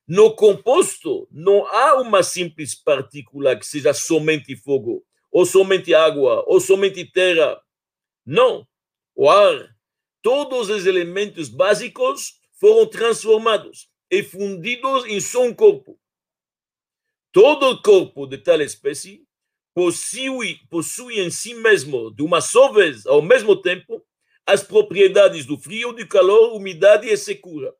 No 0.05 0.35
composto, 0.35 1.25
não 1.31 1.65
há 1.65 1.95
uma 2.01 2.21
simples 2.23 2.75
partícula 2.75 3.55
que 3.55 3.65
seja 3.65 3.93
somente 3.93 4.53
fogo, 4.57 5.01
ou 5.31 5.45
somente 5.45 5.93
água, 5.93 6.43
ou 6.45 6.59
somente 6.59 7.09
terra. 7.09 7.57
Não. 8.25 8.67
O 9.15 9.29
ar, 9.29 9.73
todos 10.21 10.69
os 10.69 10.85
elementos 10.85 11.47
básicos 11.47 12.38
foram 12.59 12.85
transformados 12.85 13.89
e 14.11 14.21
fundidos 14.21 15.05
em 15.05 15.19
só 15.19 15.43
um 15.43 15.53
corpo. 15.53 15.99
Todo 17.31 17.69
o 17.69 17.81
corpo 17.81 18.25
de 18.27 18.37
tal 18.37 18.59
espécie 18.61 19.25
possui, 19.73 20.59
possui 20.69 21.19
em 21.19 21.29
si 21.29 21.53
mesmo, 21.53 22.11
de 22.11 22.23
uma 22.23 22.41
só 22.41 22.71
vez, 22.71 23.05
ao 23.05 23.21
mesmo 23.21 23.55
tempo, 23.55 24.05
as 24.45 24.63
propriedades 24.63 25.45
do 25.45 25.57
frio, 25.57 25.93
do 25.93 26.07
calor, 26.07 26.55
umidade 26.55 27.07
e 27.07 27.15
secura. 27.15 27.73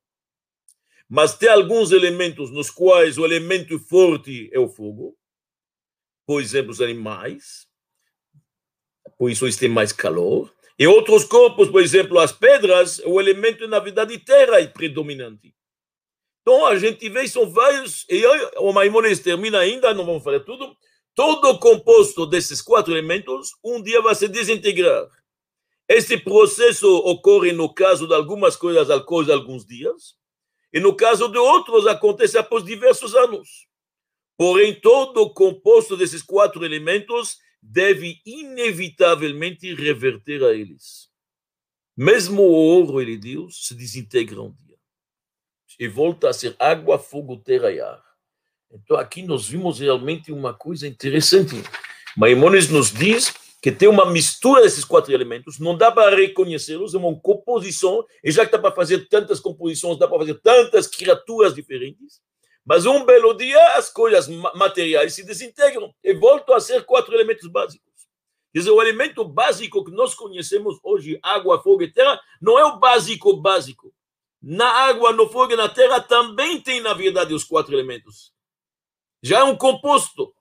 Mas 1.07 1.35
tem 1.35 1.49
alguns 1.49 1.91
elementos 1.91 2.51
nos 2.51 2.69
quais 2.69 3.17
o 3.17 3.25
elemento 3.25 3.79
forte 3.79 4.49
é 4.53 4.59
o 4.59 4.69
fogo, 4.69 5.17
por 6.27 6.39
exemplo, 6.39 6.69
os 6.69 6.79
animais, 6.79 7.67
por 9.17 9.31
isso 9.31 9.45
eles 9.45 9.57
têm 9.57 9.67
mais 9.67 9.91
calor. 9.91 10.53
Em 10.79 10.87
outros 10.87 11.25
corpos, 11.25 11.67
por 11.67 11.81
exemplo, 11.81 12.17
as 12.19 12.31
pedras, 12.31 12.99
o 13.05 13.19
elemento, 13.19 13.67
na 13.67 13.79
verdade, 13.79 14.17
terra 14.17 14.61
é 14.61 14.67
predominante. 14.67 15.53
Então, 16.41 16.65
a 16.65 16.79
gente 16.79 17.09
vê, 17.09 17.27
são 17.27 17.49
vários, 17.49 18.05
e 18.09 18.25
o 18.57 18.71
Maimonides 18.71 19.19
termina 19.19 19.59
ainda, 19.59 19.93
não 19.93 20.05
vamos 20.05 20.23
falar 20.23 20.39
tudo, 20.39 20.73
todo 21.13 21.59
composto 21.59 22.25
desses 22.25 22.61
quatro 22.61 22.93
elementos, 22.93 23.49
um 23.61 23.83
dia 23.83 24.01
vai 24.01 24.15
se 24.15 24.29
desintegrar. 24.29 25.05
Esse 25.85 26.17
processo 26.17 26.87
ocorre 26.99 27.51
no 27.51 27.73
caso 27.73 28.07
de 28.07 28.13
algumas 28.13 28.55
coisas 28.55 28.89
ao 28.89 29.05
alguns 29.33 29.65
dias, 29.65 30.15
e 30.71 30.79
no 30.79 30.95
caso 30.95 31.27
de 31.27 31.37
outros 31.37 31.87
acontece 31.87 32.37
após 32.37 32.63
diversos 32.63 33.13
anos. 33.15 33.67
Porém, 34.37 34.79
todo 34.79 35.33
composto 35.33 35.97
desses 35.97 36.23
quatro 36.23 36.63
elementos 36.63 37.37
deve 37.61 38.19
inevitavelmente 38.25 39.73
reverter 39.73 40.43
a 40.43 40.53
eles. 40.53 41.09
Mesmo 41.95 42.43
o 42.43 42.51
ouro, 42.51 43.01
ele 43.01 43.17
diz, 43.17 43.67
se 43.67 43.75
desintegra 43.75 44.41
um 44.41 44.51
dia. 44.51 44.77
E 45.79 45.87
volta 45.87 46.29
a 46.29 46.33
ser 46.33 46.55
água, 46.57 46.97
fogo, 46.97 47.37
terra 47.37 47.71
e 47.71 47.79
ar. 47.79 48.01
Então 48.71 48.97
aqui 48.97 49.23
nós 49.23 49.47
vimos 49.47 49.79
realmente 49.79 50.31
uma 50.31 50.53
coisa 50.53 50.87
interessante. 50.87 51.55
Maimonides 52.15 52.69
nos 52.69 52.91
diz 52.91 53.33
que 53.61 53.71
tem 53.71 53.89
uma 53.89 54.09
mistura 54.09 54.61
desses 54.61 54.85
quatro 54.85 55.13
elementos, 55.13 55.59
não 55.59 55.77
dá 55.77 55.91
para 55.91 56.15
reconhecê-los, 56.15 56.93
é 56.93 56.97
uma 56.97 57.13
composição, 57.19 58.05
e 58.23 58.31
já 58.31 58.45
que 58.45 58.51
dá 58.51 58.59
para 58.59 58.73
fazer 58.73 59.09
tantas 59.09 59.39
composições, 59.39 59.99
dá 59.99 60.07
para 60.07 60.19
fazer 60.19 60.35
tantas 60.35 60.87
criaturas 60.87 61.53
diferentes, 61.53 62.21
mas 62.69 62.85
um 62.85 63.03
belo 63.03 63.33
dia 63.33 63.77
as 63.77 63.89
coisas 63.89 64.27
materiais 64.27 65.15
se 65.15 65.25
desintegram 65.25 65.91
e 66.03 66.13
voltam 66.13 66.53
a 66.53 66.59
ser 66.59 66.85
quatro 66.85 67.15
elementos 67.15 67.47
básicos. 67.47 67.89
Quer 68.53 68.59
dizer, 68.59 68.69
o 68.69 68.79
elemento 68.79 69.25
básico 69.25 69.83
que 69.83 69.89
nós 69.89 70.13
conhecemos 70.13 70.77
hoje, 70.83 71.17
água, 71.23 71.59
fogo 71.63 71.81
e 71.81 71.91
terra, 71.91 72.21
não 72.39 72.59
é 72.59 72.65
o 72.65 72.77
básico 72.77 73.35
básico. 73.35 73.91
Na 74.39 74.69
água, 74.87 75.11
no 75.11 75.27
fogo 75.27 75.53
e 75.53 75.55
na 75.55 75.67
terra 75.67 75.99
também 75.99 76.61
tem, 76.61 76.79
na 76.79 76.93
verdade, 76.93 77.33
os 77.33 77.43
quatro 77.43 77.73
elementos. 77.73 78.31
Já 79.23 79.39
é 79.39 79.43
um 79.43 79.55
composto. 79.55 80.31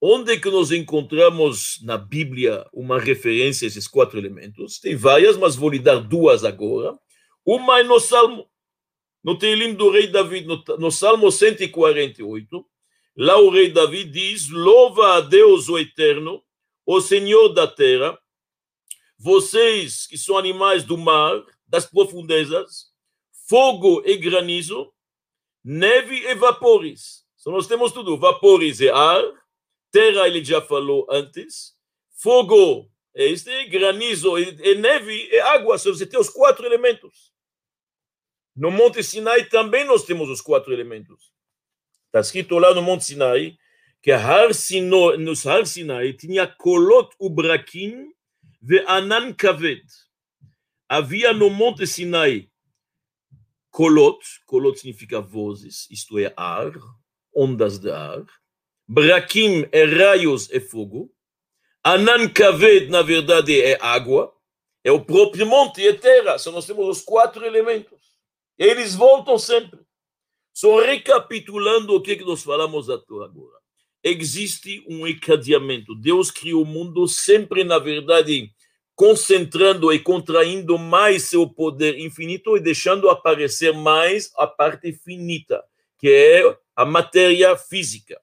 Onde 0.00 0.40
que 0.40 0.50
nós 0.50 0.70
encontramos 0.70 1.78
na 1.82 1.98
Bíblia 1.98 2.66
uma 2.72 2.98
referência 2.98 3.66
a 3.66 3.68
esses 3.68 3.86
quatro 3.86 4.18
elementos? 4.18 4.78
Tem 4.78 4.96
várias, 4.96 5.36
mas 5.36 5.56
vou 5.56 5.68
lhe 5.68 5.78
dar 5.78 5.96
duas 5.96 6.42
agora. 6.42 6.98
Uma 7.44 7.80
é 7.80 7.82
no 7.82 8.00
Salmo 8.00 8.48
no 9.26 9.36
Teilim 9.36 9.74
do 9.74 9.90
rei 9.90 10.06
David, 10.06 10.46
no, 10.46 10.62
no 10.78 10.88
Salmo 10.88 11.32
148, 11.32 12.64
lá 13.16 13.36
o 13.38 13.50
rei 13.50 13.68
David 13.68 14.12
diz: 14.12 14.48
Louva 14.48 15.16
a 15.16 15.20
Deus 15.20 15.68
o 15.68 15.76
Eterno, 15.76 16.40
o 16.86 17.00
Senhor 17.00 17.48
da 17.48 17.66
terra, 17.66 18.16
vocês 19.18 20.06
que 20.06 20.16
são 20.16 20.38
animais 20.38 20.84
do 20.84 20.96
mar, 20.96 21.44
das 21.66 21.84
profundezas, 21.84 22.92
fogo 23.48 24.00
e 24.06 24.16
granizo, 24.16 24.92
neve 25.64 26.14
e 26.14 26.34
vapores. 26.36 27.24
Então 27.40 27.52
nós 27.52 27.66
temos 27.66 27.90
tudo: 27.90 28.16
vapores 28.16 28.78
e 28.78 28.88
ar, 28.88 29.24
terra, 29.90 30.28
ele 30.28 30.44
já 30.44 30.62
falou 30.62 31.04
antes, 31.10 31.74
fogo 32.12 32.88
é 33.12 33.26
este, 33.26 33.64
granizo 33.70 34.38
e, 34.38 34.56
e 34.60 34.76
neve 34.76 35.30
e 35.32 35.40
água. 35.40 35.76
Você 35.76 36.06
tem 36.06 36.20
os 36.20 36.30
quatro 36.30 36.64
elementos. 36.64 37.34
No 38.56 38.70
Monte 38.70 39.02
Sinai 39.02 39.44
também 39.44 39.84
nós 39.84 40.04
temos 40.04 40.30
os 40.30 40.40
quatro 40.40 40.72
elementos. 40.72 41.30
Está 42.06 42.20
escrito 42.20 42.58
lá 42.58 42.74
no 42.74 42.80
Monte 42.80 43.04
Sinai 43.04 43.58
que 44.00 44.12
Har 44.12 44.54
Sino, 44.54 45.16
no 45.18 45.32
Har 45.32 45.66
Sinai 45.66 46.14
tinha 46.14 46.46
Kolot 46.46 47.14
Ubrakim 47.20 48.12
ve 48.62 48.82
Anan 48.86 49.34
Kaved. 49.34 49.84
Havia 50.88 51.32
no 51.32 51.50
Monte 51.50 51.86
Sinai 51.86 52.48
Kolot, 53.70 54.24
Kolot 54.46 54.78
significa 54.78 55.20
vozes, 55.20 55.86
isto 55.90 56.18
é 56.18 56.32
ar, 56.34 56.72
ondas 57.34 57.78
de 57.78 57.90
ar. 57.90 58.24
Brakim 58.88 59.68
é 59.70 59.84
raios 59.84 60.48
e 60.50 60.60
fogo. 60.60 61.12
Anan 61.84 62.28
Kaved, 62.30 62.88
na 62.88 63.02
verdade, 63.02 63.60
é 63.60 63.78
água. 63.82 64.32
É 64.82 64.92
o 64.92 65.04
próprio 65.04 65.44
monte 65.44 65.82
e 65.82 65.92
terra. 65.92 66.38
Só 66.38 66.52
nós 66.52 66.64
temos 66.64 66.86
os 66.86 67.04
quatro 67.04 67.44
elementos. 67.44 67.95
Eles 68.58 68.94
voltam 68.94 69.38
sempre. 69.38 69.80
Só 70.52 70.80
recapitulando 70.80 71.94
o 71.94 72.00
que, 72.00 72.16
nós 72.24 72.42
falamos 72.42 72.88
até 72.88 73.12
agora. 73.12 73.58
Existe 74.02 74.84
um 74.88 75.06
encadeamento. 75.06 75.94
Deus 75.94 76.30
criou 76.30 76.62
o 76.62 76.66
mundo 76.66 77.06
sempre, 77.06 77.64
na 77.64 77.78
verdade, 77.78 78.50
concentrando 78.94 79.92
e 79.92 79.98
contraindo 79.98 80.78
mais 80.78 81.24
seu 81.24 81.46
poder 81.46 81.98
infinito 81.98 82.56
e 82.56 82.60
deixando 82.60 83.10
aparecer 83.10 83.74
mais 83.74 84.32
a 84.36 84.46
parte 84.46 84.92
finita, 84.92 85.62
que 85.98 86.08
é 86.08 86.58
a 86.74 86.84
matéria 86.86 87.54
física. 87.56 88.18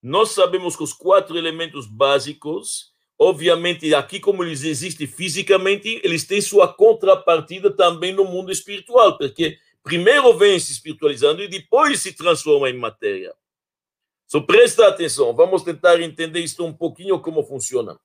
Nós 0.00 0.30
sabemos 0.30 0.76
que 0.76 0.84
os 0.84 0.92
quatro 0.92 1.36
elementos 1.36 1.86
básicos 1.86 2.92
Obviamente, 3.22 3.94
aqui 3.94 4.18
como 4.18 4.42
eles 4.42 4.64
existem 4.64 5.06
fisicamente, 5.06 6.00
eles 6.02 6.24
têm 6.24 6.40
sua 6.40 6.66
contrapartida 6.72 7.70
também 7.70 8.14
no 8.14 8.24
mundo 8.24 8.50
espiritual, 8.50 9.18
porque 9.18 9.58
primeiro 9.82 10.32
vem 10.38 10.58
se 10.58 10.72
espiritualizando 10.72 11.42
e 11.42 11.48
depois 11.48 12.00
se 12.00 12.14
transforma 12.14 12.70
em 12.70 12.78
matéria. 12.78 13.34
So, 14.26 14.40
presta 14.46 14.88
atenção, 14.88 15.34
vamos 15.34 15.62
tentar 15.62 16.00
entender 16.00 16.40
isto 16.40 16.64
um 16.64 16.72
pouquinho 16.72 17.20
como 17.20 17.44
funciona. 17.44 18.00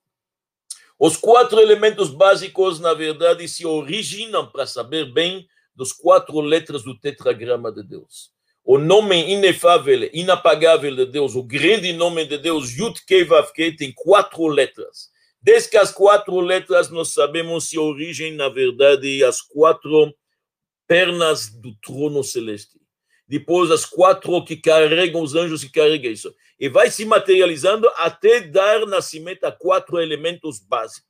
Os 0.99 1.15
quatro 1.15 1.61
elementos 1.61 2.09
básicos, 2.09 2.81
na 2.81 2.93
verdade, 2.93 3.47
se 3.47 3.65
originam, 3.65 4.45
para 4.45 4.67
saber 4.67 5.13
bem, 5.13 5.47
dos 5.73 5.93
quatro 5.93 6.41
letras 6.41 6.83
do 6.83 6.93
tetragrama 6.93 7.71
de 7.71 7.83
Deus. 7.83 8.34
O 8.67 8.79
nome 8.79 9.31
inefável, 9.31 10.09
inapagável 10.11 10.95
de 10.95 11.05
Deus, 11.05 11.35
o 11.35 11.43
grande 11.43 11.93
nome 11.93 12.25
de 12.25 12.35
Deus, 12.39 12.75
Yud 12.75 12.99
Kei 13.05 13.23
Vav 13.23 13.51
Kei, 13.53 13.75
tem 13.75 13.93
quatro 13.93 14.47
letras. 14.47 15.11
Desde 15.39 15.77
as 15.77 15.91
quatro 15.91 16.39
letras 16.39 16.89
nós 16.89 17.09
sabemos 17.09 17.69
se 17.69 17.77
origem, 17.77 18.33
na 18.33 18.49
verdade, 18.49 19.23
as 19.23 19.39
quatro 19.39 20.11
pernas 20.87 21.47
do 21.47 21.75
trono 21.75 22.23
celeste. 22.23 22.81
Depois, 23.27 23.69
as 23.69 23.85
quatro 23.85 24.43
que 24.43 24.57
carregam 24.57 25.21
os 25.21 25.35
anjos 25.35 25.63
que 25.63 25.69
carregam 25.69 26.11
isso. 26.11 26.33
E 26.59 26.67
vai 26.67 26.89
se 26.89 27.05
materializando 27.05 27.87
até 27.97 28.41
dar 28.41 28.87
nascimento 28.87 29.43
a 29.43 29.51
quatro 29.51 30.01
elementos 30.01 30.59
básicos. 30.59 31.07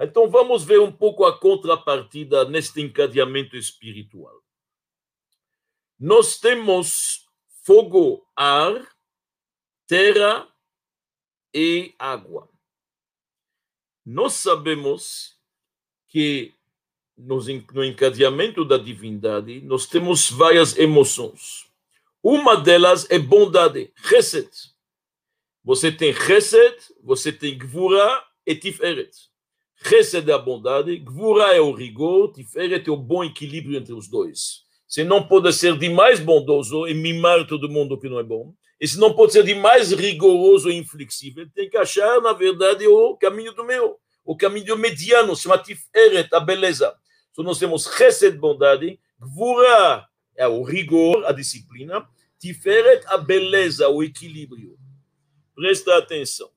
Então, 0.00 0.26
vamos 0.26 0.64
ver 0.64 0.80
um 0.80 0.90
pouco 0.90 1.26
a 1.26 1.38
contrapartida 1.38 2.46
neste 2.46 2.80
encadeamento 2.80 3.58
espiritual. 3.58 4.42
Nós 5.98 6.38
temos 6.38 7.26
fogo, 7.62 8.26
ar, 8.36 8.86
terra 9.86 10.48
e 11.52 11.94
água. 11.98 12.48
Nós 14.04 14.34
sabemos 14.34 15.38
que 16.08 16.52
no 17.16 17.84
encadeamento 17.84 18.64
da 18.64 18.76
divindade, 18.76 19.60
nós 19.60 19.86
temos 19.86 20.30
várias 20.30 20.76
emoções. 20.76 21.66
Uma 22.22 22.56
delas 22.56 23.08
é 23.10 23.18
bondade, 23.18 23.92
Chesed. 23.96 24.50
Você 25.62 25.92
tem 25.92 26.12
Chesed, 26.12 26.76
você 27.02 27.32
tem 27.32 27.56
Gvura 27.56 28.24
e 28.44 28.54
Tiferet. 28.54 29.10
Chesed 29.86 30.28
é 30.28 30.32
a 30.32 30.38
bondade, 30.38 30.98
Gvura 30.98 31.54
é 31.54 31.60
o 31.60 31.72
rigor, 31.72 32.32
Tiferet 32.32 32.88
é 32.88 32.92
o 32.92 32.96
bom 32.96 33.22
equilíbrio 33.22 33.78
entre 33.78 33.92
os 33.92 34.08
dois. 34.08 34.63
Você 34.94 35.02
não 35.02 35.26
pode 35.26 35.52
ser 35.52 35.76
demais 35.76 36.20
bondoso 36.20 36.86
e 36.86 36.94
mimar 36.94 37.44
todo 37.48 37.68
mundo 37.68 37.98
que 37.98 38.08
não 38.08 38.20
é 38.20 38.22
bom. 38.22 38.54
E 38.80 38.86
se 38.86 38.96
não 38.96 39.12
pode 39.12 39.32
ser 39.32 39.42
demais 39.42 39.90
rigoroso 39.90 40.70
e 40.70 40.76
inflexível, 40.76 41.50
tem 41.52 41.68
que 41.68 41.76
achar, 41.76 42.20
na 42.20 42.32
verdade, 42.32 42.86
o 42.86 43.16
caminho 43.16 43.52
do 43.52 43.64
meu, 43.64 43.98
o 44.24 44.36
caminho 44.36 44.78
mediano, 44.78 45.34
chama 45.34 45.58
Tiferet, 45.58 46.32
a 46.32 46.38
beleza. 46.38 46.94
Então 47.32 47.44
nós 47.44 47.58
temos 47.58 47.92
Chesed, 47.92 48.38
bondade, 48.38 49.00
Gvura 49.18 50.06
é 50.36 50.46
o 50.46 50.62
rigor, 50.62 51.26
a 51.26 51.32
disciplina, 51.32 52.08
Tiferet, 52.38 53.04
a 53.08 53.18
beleza, 53.18 53.88
o 53.88 54.00
equilíbrio. 54.00 54.78
Presta 55.56 55.98
atenção. 55.98 56.52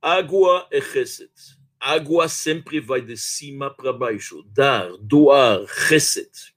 Água 0.00 0.66
é 0.70 0.80
Chesed. 0.80 1.30
Água 1.78 2.26
sempre 2.26 2.80
vai 2.80 3.02
de 3.02 3.18
cima 3.18 3.68
para 3.68 3.92
baixo. 3.92 4.42
Dar, 4.44 4.90
doar, 4.96 5.66
Chesed. 5.68 6.51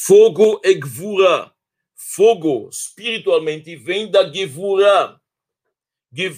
Fogo 0.00 0.60
é 0.64 0.74
Gvura. 0.74 1.52
Fogo, 1.94 2.68
espiritualmente, 2.70 3.74
vem 3.74 4.08
da 4.08 4.32
Gevura. 4.32 5.20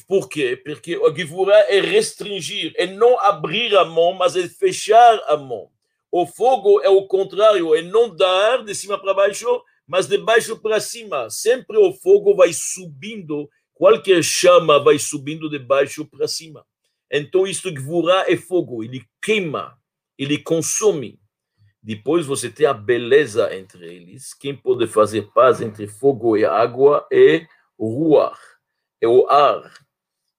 Por 0.09 0.29
quê? 0.29 0.57
Porque 0.57 0.95
a 0.95 1.15
Gevura 1.15 1.55
é 1.69 1.79
restringir, 1.79 2.73
é 2.75 2.87
não 2.87 3.21
abrir 3.21 3.77
a 3.77 3.85
mão, 3.85 4.15
mas 4.15 4.35
é 4.35 4.49
fechar 4.49 5.23
a 5.29 5.37
mão. 5.37 5.71
O 6.11 6.27
fogo 6.27 6.81
é 6.81 6.89
o 6.89 7.07
contrário, 7.07 7.75
é 7.75 7.83
não 7.83 8.17
dar 8.17 8.65
de 8.65 8.75
cima 8.75 8.99
para 8.99 9.15
baixo, 9.15 9.63
mas 9.87 10.07
de 10.07 10.17
baixo 10.17 10.59
para 10.59 10.81
cima. 10.81 11.29
Sempre 11.29 11.77
o 11.77 11.93
fogo 11.93 12.35
vai 12.35 12.53
subindo, 12.53 13.49
qualquer 13.75 14.25
chama 14.25 14.83
vai 14.83 14.99
subindo 14.99 15.51
de 15.51 15.59
baixo 15.59 16.05
para 16.07 16.27
cima. 16.27 16.67
Então, 17.11 17.47
isto 17.47 17.73
Gvura 17.73 18.25
é 18.27 18.37
fogo, 18.37 18.83
ele 18.83 19.05
queima, 19.23 19.79
ele 20.19 20.39
consome. 20.39 21.20
Depois 21.83 22.27
você 22.27 22.51
tem 22.51 22.67
a 22.67 22.75
beleza 22.75 23.55
entre 23.57 23.87
eles. 23.87 24.35
Quem 24.35 24.55
pode 24.55 24.87
fazer 24.87 25.31
paz 25.33 25.61
entre 25.61 25.87
fogo 25.87 26.37
e 26.37 26.45
água 26.45 27.07
é 27.11 27.47
o 27.79 27.89
ruar 27.89 28.39
é 29.01 29.09
o 29.09 29.29
ar. 29.29 29.73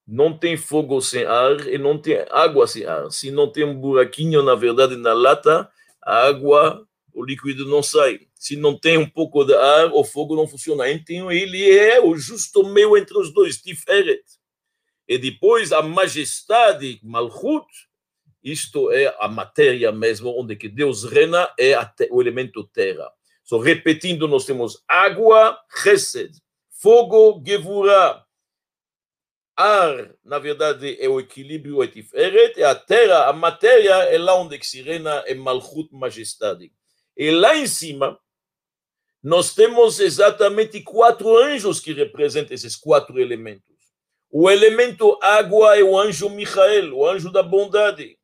Não 0.08 0.38
tem 0.38 0.56
fogo 0.58 1.02
sem 1.02 1.24
ar 1.24 1.68
e 1.68 1.78
não 1.78 1.98
tem 1.98 2.26
água 2.30 2.68
sem 2.68 2.86
ar. 2.86 3.10
Se 3.12 3.32
não 3.32 3.52
tem 3.52 3.64
um 3.64 3.80
buraquinho, 3.80 4.44
na 4.44 4.56
verdade, 4.56 4.96
na 4.96 5.14
lata, 5.14 5.70
a 6.04 6.28
água, 6.28 6.86
o 7.14 7.24
líquido 7.24 7.66
não 7.66 7.82
sai. 7.82 8.20
Se 8.36 8.56
não 8.56 8.78
tem 8.78 8.98
um 8.98 9.10
pouco 9.10 9.44
de 9.44 9.54
ar, 9.54 9.92
o 9.94 10.04
fogo 10.04 10.36
não 10.36 10.48
funciona. 10.48 10.90
Então, 10.90 11.32
ele 11.32 11.70
é 11.70 12.02
o 12.02 12.16
justo 12.16 12.64
meio 12.64 12.98
entre 12.98 13.18
os 13.18 13.34
dois, 13.34 13.58
Tiferet. 13.58 14.24
E 15.08 15.18
depois, 15.18 15.72
a 15.72 15.82
majestade, 15.82 17.00
Malchut, 17.04 17.68
isto 18.44 18.92
é 18.92 19.16
a 19.20 19.28
matéria 19.28 19.92
mesmo, 19.92 20.38
onde 20.40 20.56
que 20.56 20.68
Deus 20.68 21.04
reina, 21.04 21.50
é 21.60 21.74
o 22.10 22.22
elemento 22.22 22.64
terra. 22.64 23.12
So, 23.44 23.58
repetindo, 23.60 24.28
nós 24.28 24.46
temos 24.46 24.84
água, 24.88 25.60
Chesed, 25.84 26.32
fogo, 26.70 27.44
Gevurah, 27.46 28.26
ar, 29.56 30.16
na 30.24 30.40
verdade, 30.40 30.98
é 31.00 31.08
o 31.08 31.20
equilíbrio, 31.20 31.84
é 31.84 31.88
Tiferet, 31.88 32.60
e 32.60 32.64
a 32.64 32.74
terra, 32.74 33.28
a 33.28 33.34
matéria, 33.34 33.94
é 34.06 34.18
lá 34.18 34.36
onde 34.36 34.64
se 34.64 34.82
reina 34.82 35.24
é 35.28 35.36
Malchut, 35.36 35.90
majestade. 35.94 36.72
E 37.16 37.30
lá 37.30 37.56
em 37.56 37.68
cima, 37.68 38.18
nós 39.22 39.54
temos 39.54 40.00
exatamente 40.00 40.82
quatro 40.82 41.38
anjos 41.38 41.80
que 41.80 41.94
representam 41.94 42.56
esses 42.56 42.76
quatro 42.76 43.20
elementos. 43.20 43.70
O 44.32 44.50
elemento 44.50 45.20
água 45.22 45.78
é 45.78 45.84
o 45.84 45.98
anjo 45.98 46.30
Michael, 46.30 46.98
o 46.98 47.08
anjo 47.08 47.32
da 47.32 47.44
bondade. 47.44 48.18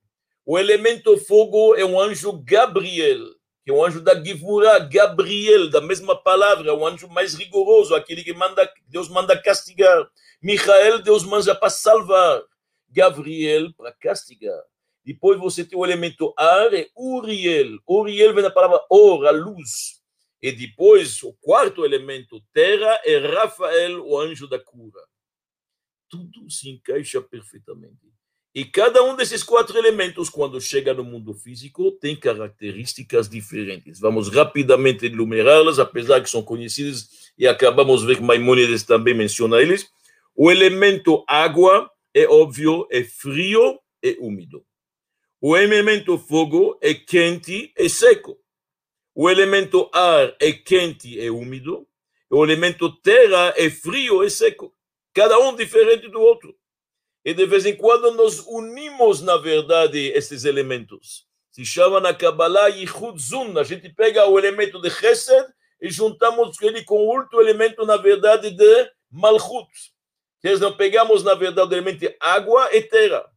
O 0.49 0.57
elemento 0.57 1.17
fogo 1.17 1.75
é 1.75 1.83
o 1.83 1.99
anjo 1.99 2.31
Gabriel, 2.41 3.36
que 3.65 3.69
é 3.69 3.73
o 3.73 3.83
anjo 3.83 3.99
da 3.99 4.15
Givura, 4.23 4.79
Gabriel, 4.79 5.69
da 5.69 5.81
mesma 5.81 6.15
palavra, 6.15 6.69
é 6.69 6.73
o 6.73 6.88
anjo 6.88 7.10
mais 7.10 7.33
rigoroso, 7.33 7.93
aquele 7.93 8.23
que 8.23 8.31
manda, 8.31 8.71
Deus 8.88 9.10
manda 9.10 9.38
castigar. 9.38 10.10
Michael, 10.41 10.99
Deus 10.99 11.25
manda 11.25 11.53
para 11.53 11.69
salvar. 11.69 12.41
Gabriel, 12.88 13.73
para 13.73 13.91
castigar. 13.91 14.57
Depois 15.03 15.38
você 15.38 15.65
tem 15.65 15.77
o 15.77 15.83
elemento 15.83 16.33
ar, 16.38 16.73
é 16.73 16.88
Uriel. 16.95 17.77
Uriel 17.86 18.33
vem 18.33 18.43
da 18.43 18.49
palavra 18.49 18.79
or, 18.89 19.25
a 19.25 19.31
luz. 19.31 20.01
E 20.41 20.49
depois, 20.53 21.21
o 21.23 21.33
quarto 21.41 21.83
elemento, 21.83 22.41
terra, 22.53 23.01
é 23.03 23.17
Rafael, 23.17 24.01
o 24.01 24.17
anjo 24.17 24.47
da 24.47 24.57
cura. 24.57 25.01
Tudo 26.07 26.49
se 26.49 26.69
encaixa 26.69 27.21
perfeitamente. 27.21 28.16
E 28.58 28.65
cada 28.65 29.04
um 29.04 29.15
desses 29.15 29.43
quatro 29.43 29.78
elementos, 29.78 30.32
quando 30.32 30.60
chega 30.60 30.91
no 30.91 31.04
mundo 31.04 31.32
físico, 31.32 31.91
tem 31.91 32.15
características 32.15 33.30
diferentes. 33.30 34.00
Vamos 34.00 34.30
rapidamente 34.30 35.06
enumerá-las, 35.06 35.78
apesar 35.78 36.22
que 36.22 36.30
são 36.32 36.41
conhecidas, 36.41 37.32
e 37.38 37.46
acabamos 37.48 38.02
de 38.02 38.08
ver 38.08 38.15
que 38.15 38.24
Maimonides 38.24 38.82
também 38.82 39.13
menciona 39.13 39.62
eles. 39.62 39.88
O 40.36 40.50
elemento 40.50 41.24
água 41.28 41.88
é 42.12 42.28
óbvio, 42.28 42.88
é 42.89 43.04
frio 43.04 43.80
e 44.02 44.17
úmido. 44.20 44.65
O 45.39 45.56
elemento 45.56 46.17
fogo 46.17 46.80
é 46.82 46.96
quente 46.96 47.72
e 47.78 47.88
seco. 47.88 48.39
O 49.13 49.30
elemento 49.30 49.88
ar 49.93 50.36
é 50.39 50.52
quente 50.52 51.10
e 51.10 51.30
úmido. 51.30 51.88
O 52.28 52.43
elemento 52.43 52.91
terra 53.04 53.54
é 53.56 53.70
frio 53.70 54.24
e 54.24 54.32
seco. 54.32 54.74
Cada 55.13 55.38
um 55.38 55.56
diferente 55.56 56.10
do 56.10 56.20
outro. 56.20 56.58
E 57.27 57.33
de 57.33 57.45
vez 57.45 57.65
em 57.65 57.75
quando 57.75 58.09
nós 58.11 58.39
unimos, 58.47 59.19
na 59.19 59.35
verdade, 59.35 59.99
esses 60.15 60.45
elementos. 60.45 61.25
Se 61.51 61.65
chama 61.65 61.99
na 61.99 62.13
Kabbalah 62.13 62.69
Yichud 62.69 63.21
Zun. 63.21 63.59
A 63.59 63.65
gente 63.65 63.89
pega 63.89 64.25
o 64.25 64.39
elemento 64.39 64.79
de 64.79 64.89
Chesed 64.89 65.45
e 65.81 65.89
juntamos 65.89 66.55
ele 66.61 66.85
com 66.85 66.95
o 66.95 67.07
outro 67.07 67.41
elemento, 67.41 67.85
na 67.85 67.97
verdade, 67.97 68.49
de 68.51 68.91
Malchut. 69.11 69.67
Nós 70.41 70.61
não 70.61 70.77
pegamos, 70.77 71.21
na 71.21 71.33
verdade, 71.33 71.71
realmente 71.71 72.15
água 72.17 72.73
e 72.73 72.81
terra. 72.81 73.29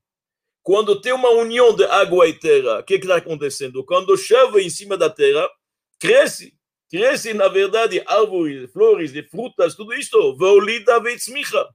Quando 0.62 1.00
tem 1.00 1.12
uma 1.12 1.30
união 1.30 1.74
de 1.74 1.82
água 1.86 2.28
e 2.28 2.32
terra, 2.32 2.78
o 2.78 2.84
que 2.84 2.94
está 2.94 3.16
acontecendo? 3.16 3.84
Quando 3.84 4.16
chove 4.16 4.62
em 4.62 4.70
cima 4.70 4.96
da 4.96 5.10
terra, 5.10 5.50
cresce. 5.98 6.54
Cresce, 6.88 7.34
na 7.34 7.48
verdade, 7.48 8.00
árvores, 8.06 8.70
flores, 8.70 9.10
frutas, 9.28 9.74
tudo 9.74 9.92
isso. 9.94 10.36
Veolida 10.36 11.00
veitzmicha. 11.00 11.68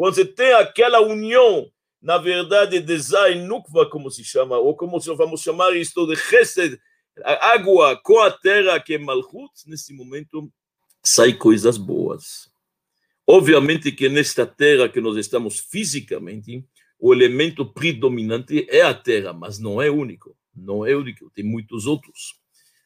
Quando 0.00 0.14
você 0.14 0.24
tem 0.24 0.54
aquela 0.54 0.98
união, 1.02 1.70
na 2.00 2.16
verdade, 2.16 2.80
de 2.80 2.98
Zain 2.98 3.46
Nukva, 3.46 3.84
como 3.84 4.10
se 4.10 4.24
chama, 4.24 4.56
ou 4.56 4.74
como 4.74 4.98
vamos 4.98 5.42
chamar 5.42 5.76
isto 5.76 6.06
de 6.06 6.16
Chesed, 6.16 6.80
a 7.22 7.52
água 7.52 8.00
com 8.02 8.18
a 8.18 8.30
terra 8.30 8.80
que 8.80 8.94
é 8.94 8.98
Malchut, 8.98 9.52
nesse 9.66 9.92
momento, 9.92 10.50
sai 11.04 11.34
coisas 11.34 11.76
boas. 11.76 12.50
Obviamente 13.26 13.92
que 13.92 14.08
nesta 14.08 14.46
terra 14.46 14.88
que 14.88 15.02
nós 15.02 15.18
estamos 15.18 15.58
fisicamente, 15.58 16.64
o 16.98 17.12
elemento 17.12 17.66
predominante 17.66 18.66
é 18.70 18.80
a 18.80 18.94
terra, 18.94 19.34
mas 19.34 19.58
não 19.58 19.82
é 19.82 19.90
único. 19.90 20.34
Não 20.56 20.86
é 20.86 20.96
único, 20.96 21.28
tem 21.28 21.44
muitos 21.44 21.84
outros. 21.84 22.40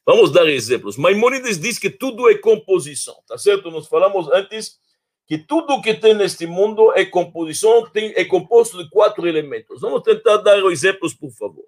Vamos 0.05 0.33
dar 0.33 0.49
exemplos. 0.49 0.97
Maimonides 0.97 1.57
diz 1.57 1.79
que 1.79 1.89
tudo 1.89 2.29
é 2.29 2.35
composição, 2.35 3.15
tá 3.25 3.37
certo? 3.37 3.71
Nós 3.71 3.87
falamos 3.87 4.29
antes 4.33 4.83
que 5.27 5.37
tudo 5.37 5.81
que 5.81 5.93
tem 5.93 6.13
neste 6.13 6.45
mundo 6.45 6.91
é 6.93 7.03
composição, 7.03 7.89
tem, 7.89 8.13
é 8.15 8.23
composto 8.23 8.83
de 8.83 8.89
quatro 8.89 9.27
elementos. 9.27 9.81
Vamos 9.81 10.03
tentar 10.03 10.37
dar 10.37 10.59
exemplos, 10.71 11.13
por 11.13 11.31
favor. 11.31 11.65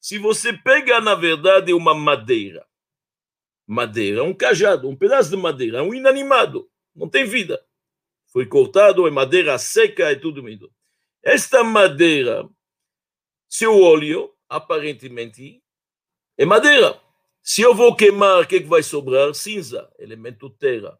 Se 0.00 0.18
você 0.18 0.52
pega, 0.52 1.00
na 1.00 1.14
verdade, 1.14 1.72
uma 1.72 1.94
madeira, 1.94 2.66
madeira, 3.66 4.24
um 4.24 4.32
cajado, 4.32 4.88
um 4.88 4.96
pedaço 4.96 5.30
de 5.30 5.36
madeira, 5.36 5.82
um 5.82 5.92
inanimado, 5.92 6.70
não 6.94 7.08
tem 7.08 7.24
vida. 7.24 7.62
Foi 8.28 8.46
cortado, 8.46 9.06
é 9.06 9.10
madeira 9.10 9.58
seca, 9.58 10.10
é 10.10 10.14
tudo 10.14 10.46
lindo. 10.46 10.72
Esta 11.22 11.62
madeira, 11.62 12.48
seu 13.48 13.82
óleo, 13.82 14.32
aparentemente, 14.48 15.62
é 16.38 16.46
madeira. 16.46 16.98
Se 17.42 17.62
eu 17.62 17.74
vou 17.74 17.94
queimar, 17.94 18.42
o 18.42 18.46
que, 18.46 18.56
é 18.56 18.60
que 18.60 18.66
vai 18.66 18.82
sobrar? 18.82 19.34
Cinza, 19.34 19.92
elemento 19.98 20.48
terra. 20.50 20.98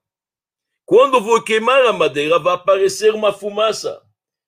Quando 0.88 1.20
vou 1.20 1.42
queimar 1.42 1.84
a 1.84 1.92
madeira, 1.92 2.38
vai 2.38 2.54
aparecer 2.54 3.12
uma 3.12 3.30
fumaça. 3.30 4.02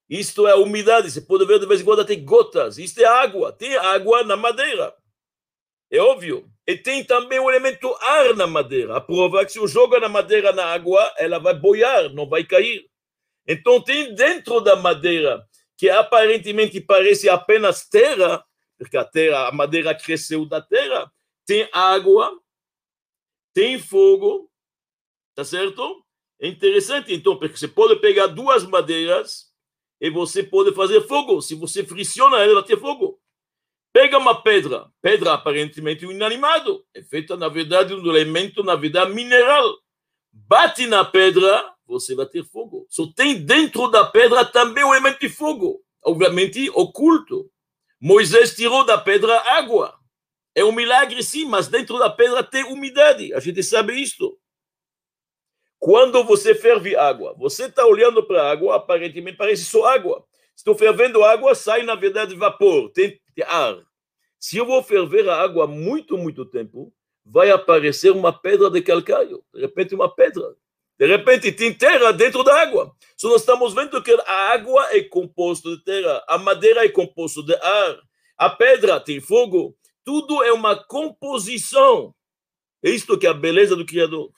Isto 0.08 0.48
é 0.48 0.54
umidade. 0.54 1.10
Você 1.10 1.20
pode 1.20 1.44
ver 1.44 1.58
de 1.58 1.66
vez 1.66 1.82
em 1.82 1.84
quando 1.84 2.02
tem 2.02 2.24
gotas. 2.24 2.78
Isto 2.78 3.00
é 3.00 3.04
água. 3.04 3.52
Tem 3.52 3.76
água 3.76 4.24
na 4.24 4.38
madeira. 4.38 4.96
É 5.90 6.00
óbvio. 6.00 6.50
E 6.66 6.78
tem 6.78 7.04
também 7.04 7.38
o 7.38 7.50
elemento 7.50 7.94
ar 8.00 8.34
na 8.34 8.46
madeira. 8.46 8.96
A 8.96 9.02
prova 9.02 9.42
é 9.42 9.44
que 9.44 9.52
se 9.52 9.58
eu 9.58 9.68
jogo 9.68 10.00
na 10.00 10.08
madeira 10.08 10.50
na 10.50 10.64
água, 10.64 11.12
ela 11.18 11.38
vai 11.38 11.52
boiar, 11.52 12.10
não 12.14 12.26
vai 12.26 12.42
cair. 12.42 12.88
Então 13.46 13.78
tem 13.78 14.14
dentro 14.14 14.62
da 14.62 14.76
madeira, 14.76 15.46
que 15.76 15.90
aparentemente 15.90 16.80
parece 16.80 17.28
apenas 17.28 17.86
terra, 17.86 18.42
porque 18.78 18.96
a 18.96 19.04
terra, 19.04 19.48
a 19.48 19.52
madeira 19.52 19.94
cresceu 19.94 20.46
da 20.46 20.62
terra, 20.62 21.12
tem 21.44 21.68
água, 21.70 22.40
tem 23.52 23.78
fogo, 23.78 24.50
tá 25.34 25.44
certo? 25.44 26.02
É 26.40 26.48
interessante, 26.48 27.12
então, 27.12 27.36
porque 27.36 27.56
você 27.56 27.68
pode 27.68 27.96
pegar 28.00 28.26
duas 28.26 28.64
madeiras 28.64 29.50
e 30.00 30.08
você 30.08 30.42
pode 30.42 30.74
fazer 30.74 31.02
fogo. 31.02 31.42
Se 31.42 31.54
você 31.54 31.84
friciona 31.84 32.38
ela, 32.38 32.54
vai 32.54 32.64
ter 32.64 32.80
fogo. 32.80 33.20
Pega 33.92 34.16
uma 34.16 34.40
pedra, 34.40 34.88
pedra 35.02 35.34
aparentemente 35.34 36.06
um 36.06 36.12
inanimado, 36.12 36.84
é 36.94 37.02
feita, 37.02 37.36
na 37.36 37.48
verdade, 37.48 37.92
um 37.92 37.98
elemento, 38.08 38.62
na 38.62 38.76
verdade, 38.76 39.12
mineral. 39.12 39.76
Bate 40.32 40.86
na 40.86 41.04
pedra, 41.04 41.74
você 41.86 42.14
vai 42.14 42.24
ter 42.24 42.44
fogo. 42.44 42.86
Só 42.88 43.06
tem 43.14 43.44
dentro 43.44 43.88
da 43.88 44.04
pedra 44.06 44.44
também 44.44 44.84
um 44.84 44.94
elemento 44.94 45.20
de 45.20 45.28
fogo, 45.28 45.82
obviamente 46.04 46.70
oculto. 46.70 47.50
Moisés 48.00 48.54
tirou 48.54 48.84
da 48.84 48.96
pedra 48.96 49.36
água. 49.58 49.92
É 50.54 50.64
um 50.64 50.72
milagre, 50.72 51.22
sim, 51.22 51.44
mas 51.44 51.68
dentro 51.68 51.98
da 51.98 52.08
pedra 52.08 52.42
tem 52.42 52.64
umidade. 52.64 53.34
A 53.34 53.40
gente 53.40 53.62
sabe 53.62 54.00
isto. 54.00 54.39
Quando 55.80 56.22
você 56.22 56.54
ferve 56.54 56.94
água, 56.94 57.34
você 57.38 57.64
está 57.64 57.86
olhando 57.86 58.22
para 58.22 58.42
a 58.42 58.50
água, 58.50 58.76
aparentemente 58.76 59.38
parece 59.38 59.64
só 59.64 59.86
água. 59.86 60.22
Estou 60.54 60.74
fervendo 60.74 61.24
água, 61.24 61.54
sai 61.54 61.82
na 61.84 61.94
verdade 61.94 62.36
vapor, 62.36 62.90
tem, 62.90 63.18
ar. 63.46 63.82
Se 64.38 64.58
eu 64.58 64.66
vou 64.66 64.82
ferver 64.82 65.26
a 65.26 65.40
água 65.40 65.66
muito, 65.66 66.18
muito 66.18 66.44
tempo, 66.44 66.92
vai 67.24 67.50
aparecer 67.50 68.10
uma 68.12 68.30
pedra 68.30 68.68
de 68.68 68.82
calcário. 68.82 69.42
De 69.54 69.62
repente, 69.62 69.94
uma 69.94 70.14
pedra. 70.14 70.54
De 70.98 71.06
repente, 71.06 71.50
tem 71.50 71.72
terra 71.72 72.12
dentro 72.12 72.44
da 72.44 72.60
água. 72.60 72.94
Só 73.16 73.30
nós 73.30 73.40
estamos 73.40 73.72
vendo 73.72 74.02
que 74.02 74.12
a 74.12 74.52
água 74.52 74.86
é 74.94 75.02
composta 75.02 75.70
de 75.70 75.82
terra, 75.82 76.22
a 76.28 76.36
madeira 76.36 76.84
é 76.84 76.90
composta 76.90 77.42
de 77.42 77.54
ar, 77.54 77.98
a 78.36 78.50
pedra 78.50 79.00
tem 79.00 79.18
fogo. 79.18 79.74
Tudo 80.04 80.44
é 80.44 80.52
uma 80.52 80.76
composição. 80.76 82.14
É 82.82 82.90
isto 82.90 83.18
que 83.18 83.26
é 83.26 83.30
a 83.30 83.34
beleza 83.34 83.74
do 83.74 83.86
Criador. 83.86 84.30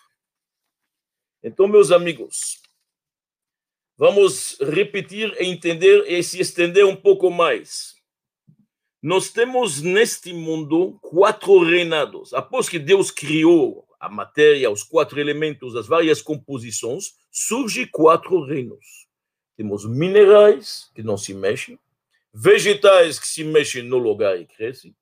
Então, 1.43 1.67
meus 1.67 1.91
amigos, 1.91 2.61
vamos 3.99 4.57
repetir 4.61 5.35
e 5.41 5.47
entender 5.47 6.05
e 6.07 6.23
se 6.23 6.41
estender 6.41 6.87
um 6.87 6.95
pouco 6.95 7.31
mais. 7.31 7.97
Nós 9.03 9.31
temos 9.31 9.83
neste 9.83 10.33
mundo 10.33 10.97
quatro 11.03 11.59
reinados. 11.65 12.33
Após 12.33 12.69
que 12.69 12.79
Deus 12.79 13.11
criou 13.11 13.85
a 13.99 14.09
matéria, 14.09 14.71
os 14.71 14.85
quatro 14.85 15.19
elementos, 15.19 15.75
as 15.75 15.89
várias 15.89 16.23
composições, 16.23 17.15
surge 17.29 17.87
quatro 17.87 18.45
reinos. 18.45 19.09
Temos 19.57 19.85
minerais 19.85 20.91
que 20.95 21.03
não 21.03 21.17
se 21.17 21.35
mexem, 21.35 21.77
vegetais 22.33 23.19
que 23.19 23.27
se 23.27 23.43
mexem 23.43 23.83
no 23.83 23.99
lugar 23.99 24.41
e 24.41 24.47
crescem. 24.47 24.95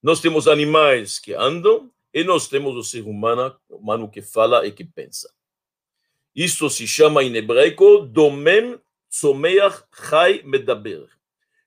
Nós 0.00 0.20
temos 0.20 0.46
animais 0.46 1.18
que 1.18 1.34
andam 1.34 1.90
e 2.14 2.22
nós 2.22 2.46
temos 2.46 2.76
o 2.76 2.84
ser 2.84 3.02
humano, 3.02 3.56
humano 3.68 4.08
que 4.08 4.22
fala 4.22 4.64
e 4.64 4.70
que 4.70 4.84
pensa. 4.84 5.28
Isso 6.34 6.70
se 6.70 6.86
chama 6.86 7.24
em 7.24 7.34
hebraico 7.34 8.06
Domem 8.06 8.78
Tzomeach 9.10 9.82
Chai 10.08 10.42
Medaber. 10.44 11.06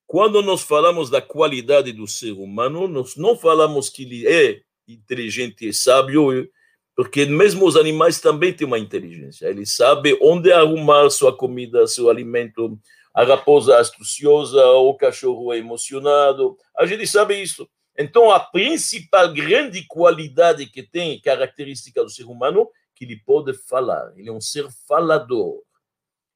Quando 0.08 0.42
nós 0.42 0.62
falamos 0.62 1.10
da 1.10 1.22
qualidade 1.22 1.92
do 1.92 2.08
ser 2.08 2.32
humano, 2.32 2.88
nós 2.88 3.18
não 3.18 3.38
falamos 3.38 3.90
que 3.90 4.04
ele 4.04 4.26
é 4.28 4.62
inteligente 4.88 5.68
e 5.68 5.74
sábio, 5.74 6.50
porque 6.96 7.26
mesmo 7.26 7.66
os 7.66 7.76
animais 7.76 8.22
também 8.22 8.54
têm 8.54 8.66
uma 8.66 8.80
inteligência. 8.80 9.48
Ele 9.48 9.66
sabe 9.66 10.18
onde 10.22 10.52
arrumar 10.54 11.10
sua 11.10 11.36
comida, 11.36 11.86
seu 11.88 12.10
alimento. 12.10 12.80
A 13.14 13.24
raposa 13.24 13.78
astuciosa, 13.78 14.66
o 14.66 14.94
cachorro 14.94 15.52
é 15.54 15.58
emocionado. 15.58 16.58
A 16.78 16.86
gente 16.86 17.06
sabe 17.06 17.42
isso. 17.42 17.68
Então, 17.98 18.32
a 18.32 18.40
principal 18.40 19.32
grande 19.34 19.86
qualidade 19.88 20.66
que 20.66 20.82
tem, 20.82 21.20
característica 21.20 22.04
do 22.04 22.10
ser 22.10 22.24
humano, 22.24 22.68
que 22.96 23.06
ele 23.06 23.18
pode 23.26 23.54
falar. 23.54 24.14
Ele 24.16 24.30
é 24.30 24.32
um 24.32 24.42
ser 24.42 24.68
falador. 24.88 25.62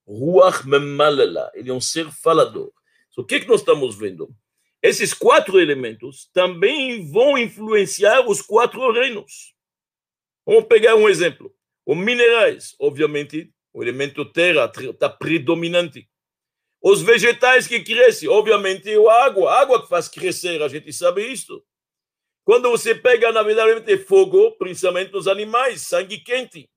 Ruach 0.07 0.67
Memalela. 0.67 1.51
Ele 1.53 1.69
é 1.69 1.73
um 1.73 1.81
ser 1.81 2.09
falador. 2.11 2.71
So, 3.09 3.21
o 3.21 3.25
que, 3.25 3.39
que 3.39 3.47
nós 3.47 3.61
estamos 3.61 3.95
vendo? 3.97 4.33
Esses 4.81 5.13
quatro 5.13 5.59
elementos 5.59 6.29
também 6.33 7.11
vão 7.11 7.37
influenciar 7.37 8.27
os 8.27 8.41
quatro 8.41 8.91
reinos. 8.91 9.53
Vamos 10.45 10.65
pegar 10.65 10.95
um 10.95 11.09
exemplo. 11.09 11.53
Os 11.85 11.97
minerais, 11.97 12.75
obviamente, 12.79 13.51
o 13.73 13.83
elemento 13.83 14.23
terra 14.25 14.71
está 14.77 15.09
predominante. 15.09 16.07
Os 16.81 17.01
vegetais 17.01 17.67
que 17.67 17.83
crescem, 17.83 18.29
obviamente, 18.29 18.89
a 18.89 19.25
água. 19.25 19.51
A 19.51 19.61
água 19.61 19.81
que 19.81 19.89
faz 19.89 20.07
crescer, 20.07 20.61
a 20.61 20.67
gente 20.67 20.93
sabe 20.93 21.25
isso. 21.25 21.63
Quando 22.47 22.71
você 22.71 22.95
pega, 22.95 23.29
na 23.33 23.43
verdade, 23.43 23.97
fogo, 23.97 24.53
principalmente 24.53 25.12
nos 25.12 25.27
animais, 25.27 25.81
sangue 25.81 26.17
quente. 26.17 26.69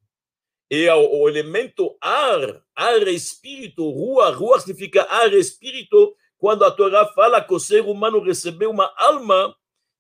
E 0.68 0.88
o, 0.88 1.20
o 1.20 1.28
elemento 1.28 1.96
ar, 2.00 2.61
ar 2.74 3.06
espírito, 3.06 3.88
rua, 3.88 4.30
rua 4.30 4.59
significa 4.59 5.04
ar 5.04 5.33
espírito. 5.33 6.12
Quando 6.37 6.64
a 6.64 6.72
Torá 6.72 7.06
fala 7.14 7.40
que 7.40 7.54
o 7.54 7.61
ser 7.61 7.83
humano 7.83 8.18
recebeu 8.18 8.68
uma 8.68 8.92
alma, 8.96 9.54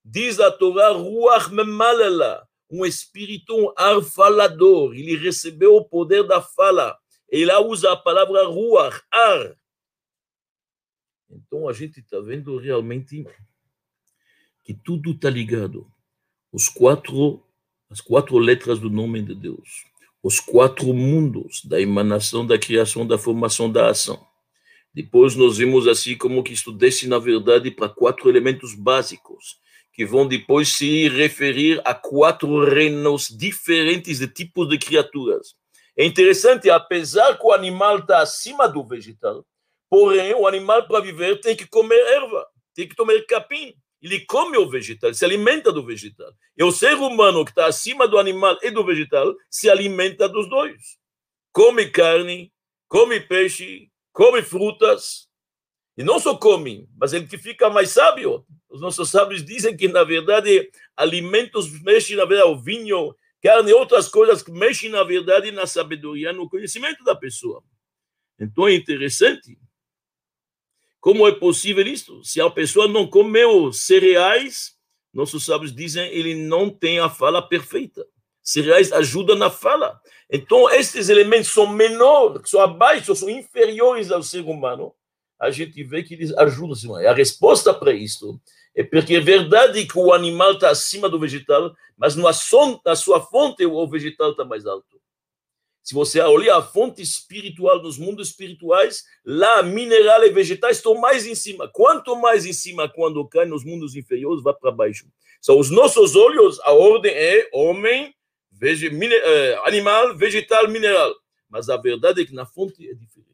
diz 0.04 0.40
a 0.40 0.50
Torá, 0.50 0.88
ruach 0.88 1.52
memalela, 1.52 2.48
um 2.68 2.84
espírito, 2.84 3.56
um 3.56 3.72
ar 3.76 4.02
falador. 4.02 4.92
Ele 4.92 5.16
recebeu 5.16 5.76
o 5.76 5.84
poder 5.84 6.24
da 6.24 6.42
fala. 6.42 6.98
E 7.30 7.44
lá 7.44 7.60
usa 7.60 7.92
a 7.92 7.96
palavra 7.96 8.44
ruach, 8.44 9.00
ar. 9.08 9.56
Então 11.30 11.68
a 11.68 11.72
gente 11.72 12.00
está 12.00 12.18
vendo 12.18 12.58
realmente 12.58 13.24
que 14.70 14.74
tudo 14.84 15.10
está 15.10 15.28
ligado. 15.28 15.84
Os 16.52 16.68
quatro, 16.68 17.42
as 17.90 18.00
quatro 18.00 18.38
letras 18.38 18.78
do 18.78 18.88
nome 18.88 19.20
de 19.20 19.34
Deus, 19.34 19.84
os 20.22 20.38
quatro 20.38 20.94
mundos 20.94 21.64
da 21.64 21.80
emanação, 21.80 22.46
da 22.46 22.56
criação, 22.56 23.04
da 23.04 23.18
formação, 23.18 23.68
da 23.68 23.90
ação. 23.90 24.24
Depois 24.94 25.34
nós 25.34 25.58
vimos 25.58 25.88
assim 25.88 26.16
como 26.16 26.44
que 26.44 26.52
isso 26.52 26.70
desce, 26.70 27.08
na 27.08 27.18
verdade, 27.18 27.68
para 27.72 27.88
quatro 27.88 28.28
elementos 28.28 28.72
básicos, 28.72 29.58
que 29.92 30.06
vão 30.06 30.24
depois 30.24 30.68
se 30.68 31.08
referir 31.08 31.82
a 31.84 31.92
quatro 31.92 32.64
reinos 32.64 33.26
diferentes 33.26 34.20
de 34.20 34.28
tipos 34.28 34.68
de 34.68 34.78
criaturas. 34.78 35.56
É 35.96 36.04
interessante, 36.04 36.70
apesar 36.70 37.36
que 37.36 37.44
o 37.44 37.52
animal 37.52 37.98
está 37.98 38.20
acima 38.20 38.68
do 38.68 38.86
vegetal, 38.86 39.44
porém, 39.88 40.32
o 40.32 40.46
animal, 40.46 40.86
para 40.86 41.00
viver, 41.00 41.40
tem 41.40 41.56
que 41.56 41.66
comer 41.66 41.98
erva, 41.98 42.46
tem 42.72 42.86
que 42.86 42.94
tomar 42.94 43.20
capim 43.26 43.74
ele 44.02 44.24
come 44.24 44.56
o 44.56 44.68
vegetal, 44.68 45.12
se 45.12 45.24
alimenta 45.24 45.70
do 45.72 45.84
vegetal. 45.84 46.32
E 46.56 46.64
o 46.64 46.72
ser 46.72 46.94
humano 46.94 47.44
que 47.44 47.50
está 47.50 47.66
acima 47.66 48.08
do 48.08 48.18
animal 48.18 48.58
e 48.62 48.70
do 48.70 48.84
vegetal 48.84 49.34
se 49.50 49.68
alimenta 49.68 50.28
dos 50.28 50.48
dois. 50.48 50.98
Come 51.52 51.90
carne, 51.90 52.52
come 52.88 53.20
peixe, 53.20 53.90
come 54.12 54.42
frutas. 54.42 55.28
E 55.96 56.02
não 56.02 56.18
só 56.18 56.36
come, 56.36 56.88
mas 56.96 57.12
ele 57.12 57.26
fica 57.26 57.68
mais 57.68 57.90
sábio. 57.90 58.46
Os 58.70 58.80
nossos 58.80 59.10
sábios 59.10 59.44
dizem 59.44 59.76
que, 59.76 59.88
na 59.88 60.02
verdade, 60.02 60.70
alimentos 60.96 61.68
mexem, 61.82 62.16
na 62.16 62.24
verdade, 62.24 62.50
o 62.50 62.58
vinho, 62.58 63.14
carne 63.42 63.70
e 63.70 63.74
outras 63.74 64.08
coisas 64.08 64.42
que 64.42 64.50
mexem, 64.50 64.88
na 64.88 65.02
verdade, 65.02 65.50
na 65.50 65.66
sabedoria, 65.66 66.32
no 66.32 66.48
conhecimento 66.48 67.04
da 67.04 67.14
pessoa. 67.14 67.62
Então 68.38 68.66
é 68.66 68.74
interessante 68.74 69.58
como 71.00 71.26
é 71.26 71.32
possível 71.32 71.86
isso? 71.86 72.22
Se 72.22 72.40
a 72.40 72.50
pessoa 72.50 72.86
não 72.86 73.06
comeu 73.06 73.72
cereais, 73.72 74.74
nossos 75.12 75.44
sábios 75.44 75.74
dizem, 75.74 76.06
ele 76.12 76.34
não 76.34 76.68
tem 76.68 76.98
a 76.98 77.08
fala 77.08 77.40
perfeita. 77.40 78.06
Cereais 78.42 78.92
ajudam 78.92 79.36
na 79.36 79.50
fala. 79.50 80.00
Então, 80.30 80.70
estes 80.70 81.08
elementos 81.08 81.48
são 81.48 81.66
menores, 81.66 82.48
são 82.50 82.60
abaixo, 82.60 83.14
são 83.16 83.30
inferiores 83.30 84.10
ao 84.10 84.22
ser 84.22 84.40
humano. 84.40 84.94
A 85.38 85.50
gente 85.50 85.82
vê 85.82 86.02
que 86.02 86.14
eles 86.14 86.36
ajudam. 86.36 86.96
A 86.96 87.14
resposta 87.14 87.72
para 87.72 87.92
isso 87.92 88.40
é 88.74 88.84
porque 88.84 89.16
é 89.16 89.20
verdade 89.20 89.86
que 89.86 89.98
o 89.98 90.12
animal 90.12 90.52
está 90.52 90.70
acima 90.70 91.08
do 91.08 91.18
vegetal, 91.18 91.74
mas 91.96 92.14
na 92.14 92.94
sua 92.94 93.20
fonte 93.20 93.64
o 93.64 93.88
vegetal 93.88 94.32
está 94.32 94.44
mais 94.44 94.66
alto. 94.66 95.00
Se 95.82 95.94
você 95.94 96.20
olhar 96.20 96.58
a 96.58 96.62
fonte 96.62 97.00
espiritual 97.00 97.80
dos 97.80 97.98
mundos 97.98 98.28
espirituais, 98.28 99.04
lá 99.24 99.62
mineral 99.62 100.24
e 100.24 100.30
vegetais 100.30 100.76
estão 100.76 100.94
mais 100.94 101.26
em 101.26 101.34
cima. 101.34 101.68
Quanto 101.68 102.14
mais 102.16 102.44
em 102.44 102.52
cima, 102.52 102.88
quando 102.88 103.26
cai 103.26 103.46
nos 103.46 103.64
mundos 103.64 103.94
inferiores, 103.96 104.42
vai 104.42 104.54
para 104.54 104.70
baixo. 104.70 105.06
São 105.40 105.58
os 105.58 105.70
nossos 105.70 106.14
olhos, 106.14 106.60
a 106.60 106.72
ordem 106.72 107.12
é 107.12 107.48
homem, 107.52 108.14
vege, 108.52 108.90
mine, 108.90 109.14
eh, 109.14 109.60
animal, 109.64 110.14
vegetal, 110.16 110.68
mineral. 110.68 111.14
Mas 111.48 111.70
a 111.70 111.76
verdade 111.76 112.22
é 112.22 112.26
que 112.26 112.34
na 112.34 112.44
fonte 112.44 112.86
é 112.88 112.94
diferente. 112.94 113.30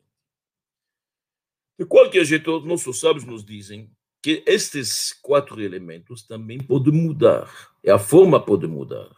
De 1.78 1.84
qualquer 1.84 2.24
jeito, 2.24 2.60
nossos 2.60 3.00
sábios 3.00 3.24
nos 3.24 3.44
dizem 3.44 3.90
que 4.22 4.42
estes 4.46 5.12
quatro 5.20 5.60
elementos 5.60 6.22
também 6.22 6.58
podem 6.58 6.92
mudar. 6.92 7.50
E 7.84 7.90
a 7.90 7.98
forma 7.98 8.42
pode 8.42 8.66
mudar. 8.66 9.10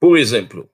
Por 0.00 0.18
exemplo, 0.18 0.68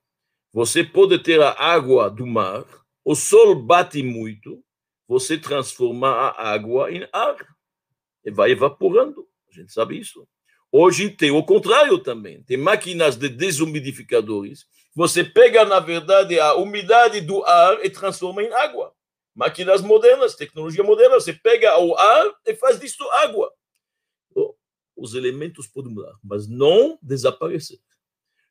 você 0.53 0.83
pode 0.83 1.19
ter 1.19 1.41
a 1.43 1.51
água 1.51 2.11
do 2.11 2.27
mar, 2.27 2.65
o 3.05 3.15
sol 3.15 3.55
bate 3.55 4.03
muito, 4.03 4.63
você 5.07 5.39
transforma 5.39 6.09
a 6.09 6.51
água 6.53 6.91
em 6.91 7.07
ar 7.13 7.37
e 8.25 8.31
vai 8.31 8.53
evaporando. 8.53 9.27
A 9.51 9.53
gente 9.53 9.73
sabe 9.73 9.99
isso. 9.99 10.27
Hoje 10.71 11.11
tem 11.11 11.31
o 11.31 11.43
contrário 11.43 11.99
também. 11.99 12.43
Tem 12.43 12.57
máquinas 12.57 13.17
de 13.17 13.29
desumidificadores. 13.29 14.67
Você 14.95 15.23
pega, 15.25 15.65
na 15.65 15.81
verdade, 15.81 16.39
a 16.39 16.55
umidade 16.55 17.21
do 17.21 17.43
ar 17.45 17.85
e 17.85 17.89
transforma 17.89 18.43
em 18.43 18.53
água. 18.53 18.93
Máquinas 19.35 19.81
modernas, 19.81 20.35
tecnologia 20.35 20.83
moderna. 20.83 21.15
Você 21.15 21.33
pega 21.33 21.79
o 21.79 21.97
ar 21.97 22.35
e 22.47 22.55
faz 22.55 22.79
disso 22.79 23.09
água. 23.23 23.53
Os 24.97 25.15
elementos 25.15 25.67
podem 25.67 25.95
mudar, 25.95 26.15
mas 26.23 26.49
não 26.49 26.99
desaparecer 27.01 27.79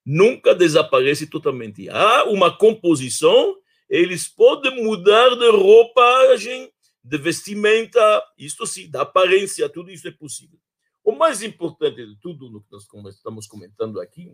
nunca 0.10 0.56
desaparece 0.56 1.28
totalmente. 1.28 1.90
Há 1.90 2.24
uma 2.24 2.56
composição, 2.58 3.58
eles 3.90 4.26
podem 4.26 4.82
mudar 4.82 5.36
de 5.36 5.50
roupagem, 5.52 6.72
de 7.04 7.18
vestimenta, 7.18 8.24
isto 8.38 8.66
sim, 8.66 8.90
da 8.90 9.02
aparência, 9.02 9.68
tudo 9.68 9.92
isso 9.92 10.08
é 10.08 10.12
possível. 10.12 10.58
O 11.04 11.12
mais 11.12 11.44
importante 11.44 12.06
de 12.06 12.16
tudo 12.22 12.50
no 12.50 12.62
que 12.62 12.68
nós 12.72 13.16
estamos 13.16 13.48
comentando 13.48 14.00
aqui 14.00 14.32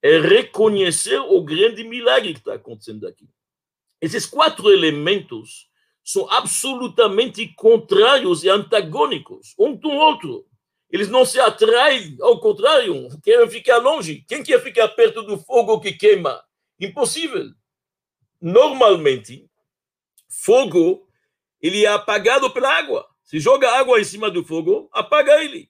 é 0.00 0.20
reconhecer 0.20 1.18
o 1.18 1.42
grande 1.42 1.82
milagre 1.82 2.32
que 2.32 2.38
está 2.38 2.54
acontecendo 2.54 3.04
aqui. 3.08 3.28
Esses 4.00 4.26
quatro 4.26 4.70
elementos 4.70 5.68
são 6.04 6.30
absolutamente 6.30 7.48
contrários 7.54 8.44
e 8.44 8.48
antagônicos 8.48 9.54
um 9.58 9.74
do 9.74 9.88
outro. 9.88 10.46
Eles 10.90 11.08
não 11.08 11.24
se 11.24 11.40
atraem, 11.40 12.16
ao 12.20 12.40
contrário, 12.40 13.08
querem 13.22 13.48
ficar 13.50 13.78
longe. 13.78 14.24
Quem 14.28 14.42
quer 14.42 14.62
ficar 14.62 14.88
perto 14.88 15.22
do 15.22 15.38
fogo 15.38 15.80
que 15.80 15.92
queima? 15.92 16.42
Impossível. 16.78 17.50
Normalmente, 18.40 19.48
fogo 20.28 21.06
ele 21.60 21.84
é 21.84 21.88
apagado 21.88 22.50
pela 22.50 22.70
água. 22.70 23.06
Se 23.24 23.40
joga 23.40 23.72
água 23.72 24.00
em 24.00 24.04
cima 24.04 24.30
do 24.30 24.44
fogo, 24.44 24.88
apaga 24.92 25.42
ele. 25.42 25.68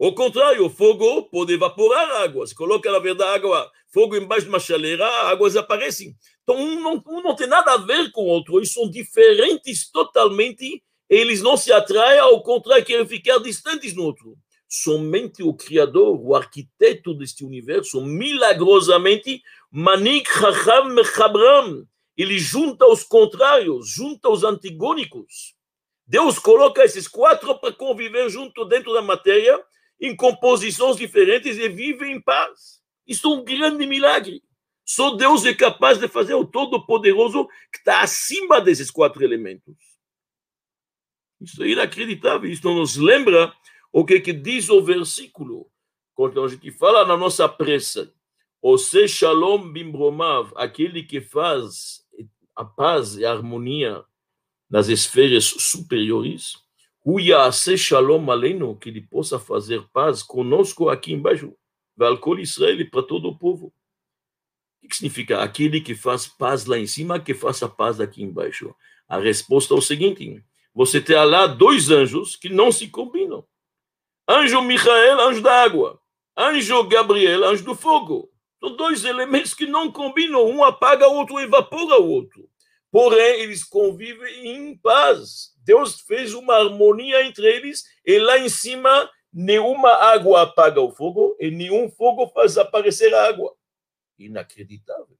Ao 0.00 0.14
contrário, 0.14 0.64
o 0.64 0.70
fogo 0.70 1.24
pode 1.24 1.52
evaporar 1.52 2.10
a 2.10 2.22
água. 2.24 2.46
Se 2.46 2.54
coloca, 2.54 2.90
na 2.90 2.98
verdade, 2.98 3.30
água, 3.34 3.70
fogo 3.92 4.16
embaixo 4.16 4.44
de 4.44 4.48
uma 4.48 4.58
chaleira, 4.58 5.06
a 5.06 5.28
água 5.28 5.48
desaparece. 5.48 6.16
Então, 6.42 6.56
um 6.56 6.80
não, 6.80 7.02
um 7.06 7.22
não 7.22 7.36
tem 7.36 7.46
nada 7.46 7.74
a 7.74 7.76
ver 7.76 8.10
com 8.10 8.22
o 8.22 8.26
outro. 8.26 8.58
Eles 8.58 8.72
são 8.72 8.90
diferentes 8.90 9.90
totalmente 9.90 10.82
eles 11.10 11.42
não 11.42 11.56
se 11.56 11.72
atraem, 11.72 12.20
ao 12.20 12.40
contrário, 12.40 12.84
querem 12.84 13.04
ficar 13.04 13.38
distantes 13.38 13.92
no 13.96 14.04
outro. 14.04 14.38
Somente 14.68 15.42
o 15.42 15.52
Criador, 15.52 16.16
o 16.24 16.36
arquiteto 16.36 17.12
deste 17.12 17.44
universo, 17.44 18.00
milagrosamente, 18.00 19.42
Manik 19.72 20.30
Chacham 20.30 20.90
Mechabram, 20.90 21.84
ele 22.16 22.38
junta 22.38 22.86
os 22.86 23.02
contrários, 23.02 23.90
junta 23.90 24.28
os 24.28 24.44
antigônicos. 24.44 25.56
Deus 26.06 26.38
coloca 26.38 26.84
esses 26.84 27.08
quatro 27.08 27.58
para 27.58 27.72
conviver 27.72 28.30
junto 28.30 28.64
dentro 28.64 28.92
da 28.92 29.02
matéria, 29.02 29.60
em 30.00 30.14
composições 30.14 30.96
diferentes 30.96 31.58
e 31.58 31.68
vivem 31.68 32.12
em 32.12 32.22
paz. 32.22 32.80
Isso 33.04 33.26
é 33.26 33.30
um 33.30 33.42
grande 33.42 33.84
milagre. 33.84 34.40
Só 34.84 35.16
Deus 35.16 35.44
é 35.44 35.54
capaz 35.54 35.98
de 35.98 36.06
fazer 36.06 36.34
o 36.34 36.46
Todo-Poderoso 36.46 37.48
que 37.72 37.78
está 37.78 38.02
acima 38.02 38.60
desses 38.60 38.90
quatro 38.90 39.24
elementos. 39.24 39.89
Isso 41.40 41.62
é 41.62 41.68
inacreditável. 41.68 42.50
Isso 42.50 42.68
nos 42.72 42.96
lembra 42.96 43.52
o 43.92 44.04
que, 44.04 44.20
que 44.20 44.32
diz 44.32 44.68
o 44.68 44.82
versículo. 44.82 45.70
Quando 46.14 46.42
a 46.42 46.48
gente 46.48 46.70
fala 46.70 47.06
na 47.06 47.16
nossa 47.16 47.48
pressa, 47.48 48.12
o 48.60 48.76
se 48.76 49.08
shalom 49.08 49.72
bimbromav, 49.72 50.52
aquele 50.54 51.02
que 51.02 51.20
faz 51.20 52.04
a 52.54 52.64
paz 52.64 53.16
e 53.16 53.24
a 53.24 53.32
harmonia 53.32 54.04
nas 54.68 54.88
esferas 54.88 55.44
superiores, 55.44 56.58
o 57.02 57.18
se 57.52 57.78
shalom 57.78 58.30
aleno, 58.30 58.76
que 58.76 58.90
ele 58.90 59.00
possa 59.00 59.38
fazer 59.38 59.82
paz 59.92 60.22
conosco 60.22 60.90
aqui 60.90 61.12
embaixo, 61.12 61.54
Valcol 61.96 62.38
Israel 62.38 62.88
para 62.90 63.02
todo 63.02 63.28
o 63.28 63.36
povo. 63.36 63.72
O 64.82 64.88
que 64.88 64.96
significa? 64.96 65.42
Aquele 65.42 65.80
que 65.80 65.94
faz 65.94 66.26
paz 66.26 66.64
lá 66.64 66.78
em 66.78 66.86
cima, 66.86 67.20
que 67.20 67.34
faça 67.34 67.68
paz 67.68 68.00
aqui 68.00 68.22
embaixo. 68.22 68.74
A 69.08 69.18
resposta 69.18 69.74
é 69.74 69.76
o 69.76 69.82
seguinte: 69.82 70.42
você 70.74 71.00
tem 71.00 71.16
lá 71.16 71.46
dois 71.46 71.90
anjos 71.90 72.36
que 72.36 72.48
não 72.48 72.70
se 72.70 72.88
combinam. 72.88 73.44
Anjo 74.28 74.62
Michael, 74.62 75.20
anjo 75.20 75.42
da 75.42 75.62
água. 75.62 76.00
Anjo 76.36 76.84
Gabriel, 76.84 77.44
anjo 77.44 77.64
do 77.64 77.74
fogo. 77.74 78.30
São 78.60 78.76
dois 78.76 79.04
elementos 79.04 79.54
que 79.54 79.66
não 79.66 79.90
combinam. 79.90 80.44
Um 80.44 80.62
apaga, 80.62 81.08
o 81.08 81.14
outro 81.14 81.40
evapora 81.40 82.00
o 82.00 82.08
outro. 82.08 82.48
Porém, 82.90 83.40
eles 83.40 83.64
convivem 83.64 84.46
em 84.46 84.76
paz. 84.76 85.54
Deus 85.64 86.00
fez 86.00 86.34
uma 86.34 86.54
harmonia 86.54 87.24
entre 87.26 87.46
eles 87.46 87.84
e 88.04 88.18
lá 88.18 88.38
em 88.38 88.48
cima 88.48 89.10
nenhuma 89.32 89.90
água 89.90 90.42
apaga 90.42 90.80
o 90.80 90.90
fogo 90.90 91.36
e 91.38 91.50
nenhum 91.50 91.88
fogo 91.90 92.28
faz 92.28 92.58
aparecer 92.58 93.14
a 93.14 93.28
água. 93.28 93.54
Inacreditável 94.18 95.19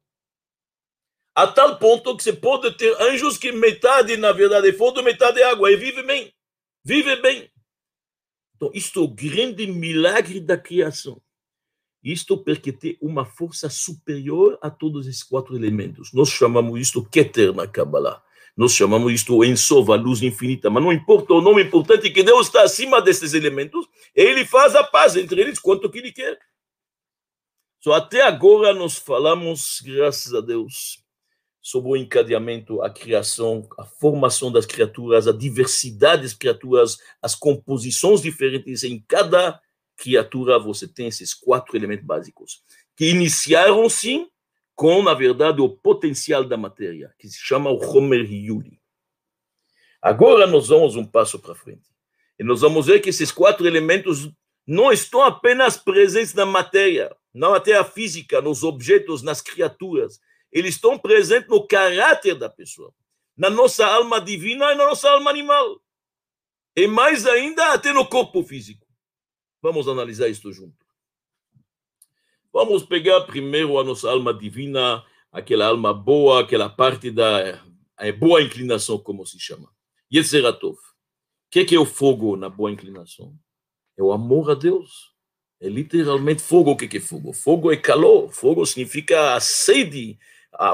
a 1.34 1.46
tal 1.46 1.78
ponto 1.78 2.16
que 2.16 2.22
você 2.22 2.32
pode 2.32 2.76
ter 2.76 2.94
anjos 3.00 3.38
que 3.38 3.52
metade, 3.52 4.16
na 4.16 4.32
verdade, 4.32 4.68
é 4.68 4.72
fogo, 4.72 5.02
metade 5.02 5.40
é 5.40 5.44
água, 5.44 5.70
e 5.70 5.76
vive 5.76 6.02
bem. 6.02 6.32
Vive 6.84 7.16
bem. 7.16 7.50
Então, 8.56 8.70
isto 8.74 9.00
é 9.00 9.02
o 9.02 9.08
grande 9.08 9.66
milagre 9.66 10.40
da 10.40 10.56
criação. 10.56 11.20
Isto 12.02 12.36
porque 12.36 12.72
tem 12.72 12.96
uma 13.00 13.24
força 13.24 13.68
superior 13.68 14.58
a 14.62 14.70
todos 14.70 15.06
esses 15.06 15.22
quatro 15.22 15.54
elementos. 15.54 16.12
Nós 16.12 16.30
chamamos 16.30 16.80
isto 16.80 17.04
Keter 17.04 17.54
na 17.54 17.66
Kabbalah. 17.66 18.22
Nós 18.56 18.72
chamamos 18.72 19.12
isto 19.12 19.44
Ensov, 19.44 19.90
a 19.92 19.96
luz 19.96 20.22
infinita. 20.22 20.68
Mas 20.70 20.82
não 20.82 20.92
importa, 20.92 21.34
o 21.34 21.40
nome 21.40 21.62
importante 21.62 22.08
é 22.08 22.10
que 22.10 22.22
Deus 22.22 22.46
está 22.46 22.62
acima 22.62 23.00
desses 23.00 23.34
elementos 23.34 23.86
e 24.14 24.22
Ele 24.22 24.44
faz 24.44 24.74
a 24.74 24.82
paz 24.82 25.16
entre 25.16 25.40
eles 25.40 25.58
quanto 25.58 25.90
que 25.90 25.98
Ele 25.98 26.12
quer. 26.12 26.38
Só 27.82 27.92
até 27.92 28.22
agora 28.22 28.74
nós 28.74 28.98
falamos, 28.98 29.80
graças 29.82 30.34
a 30.34 30.40
Deus, 30.40 31.02
sobre 31.62 31.90
o 31.90 31.96
encadeamento, 31.96 32.82
a 32.82 32.90
criação, 32.90 33.68
a 33.78 33.84
formação 33.84 34.50
das 34.50 34.64
criaturas, 34.64 35.28
a 35.28 35.32
diversidade 35.32 36.22
das 36.22 36.34
criaturas, 36.34 36.98
as 37.20 37.34
composições 37.34 38.22
diferentes. 38.22 38.82
Em 38.82 38.98
cada 39.06 39.60
criatura 39.96 40.58
você 40.58 40.88
tem 40.88 41.08
esses 41.08 41.34
quatro 41.34 41.76
elementos 41.76 42.06
básicos, 42.06 42.62
que 42.96 43.10
iniciaram, 43.10 43.88
sim, 43.88 44.28
com, 44.74 45.02
na 45.02 45.12
verdade, 45.12 45.60
o 45.60 45.68
potencial 45.68 46.42
da 46.42 46.56
matéria, 46.56 47.14
que 47.18 47.28
se 47.28 47.38
chama 47.38 47.70
o 47.70 47.76
Homer 47.76 48.24
Yuli. 48.32 48.80
Agora 50.00 50.46
nós 50.46 50.68
vamos 50.68 50.96
um 50.96 51.04
passo 51.04 51.38
para 51.38 51.54
frente. 51.54 51.90
E 52.38 52.42
nós 52.42 52.62
vamos 52.62 52.86
ver 52.86 53.00
que 53.00 53.10
esses 53.10 53.30
quatro 53.30 53.66
elementos 53.66 54.30
não 54.66 54.90
estão 54.90 55.20
apenas 55.20 55.76
presentes 55.76 56.32
na 56.32 56.46
matéria, 56.46 57.14
na 57.34 57.50
matéria 57.50 57.84
física, 57.84 58.40
nos 58.40 58.64
objetos, 58.64 59.20
nas 59.20 59.42
criaturas, 59.42 60.18
eles 60.52 60.74
estão 60.74 60.98
presentes 60.98 61.48
no 61.48 61.66
caráter 61.66 62.34
da 62.34 62.48
pessoa, 62.48 62.92
na 63.36 63.48
nossa 63.48 63.86
alma 63.86 64.20
divina 64.20 64.72
e 64.72 64.76
na 64.76 64.86
nossa 64.86 65.10
alma 65.10 65.30
animal. 65.30 65.80
E 66.76 66.86
mais 66.86 67.26
ainda, 67.26 67.72
até 67.72 67.92
no 67.92 68.06
corpo 68.06 68.42
físico. 68.42 68.86
Vamos 69.62 69.88
analisar 69.88 70.28
isso 70.28 70.52
junto. 70.52 70.86
Vamos 72.52 72.84
pegar 72.84 73.20
primeiro 73.22 73.78
a 73.78 73.84
nossa 73.84 74.10
alma 74.10 74.34
divina, 74.34 75.04
aquela 75.30 75.66
alma 75.66 75.94
boa, 75.94 76.40
aquela 76.40 76.68
parte 76.68 77.10
da 77.10 77.62
boa 78.18 78.42
inclinação, 78.42 78.98
como 78.98 79.24
se 79.26 79.38
chama. 79.38 79.70
Yetzeratov. 80.12 80.76
O 80.76 80.80
que 81.50 81.60
é, 81.60 81.64
que 81.64 81.74
é 81.74 81.78
o 81.78 81.86
fogo 81.86 82.36
na 82.36 82.48
boa 82.48 82.70
inclinação? 82.70 83.36
É 83.96 84.02
o 84.02 84.12
amor 84.12 84.50
a 84.50 84.54
Deus. 84.54 85.12
É 85.60 85.68
literalmente 85.68 86.42
fogo. 86.42 86.72
O 86.72 86.76
que 86.76 86.96
é 86.96 87.00
fogo? 87.00 87.32
Fogo 87.32 87.70
é 87.70 87.76
calor. 87.76 88.32
Fogo 88.32 88.64
significa 88.64 89.34
a 89.34 89.40
sede, 89.40 90.18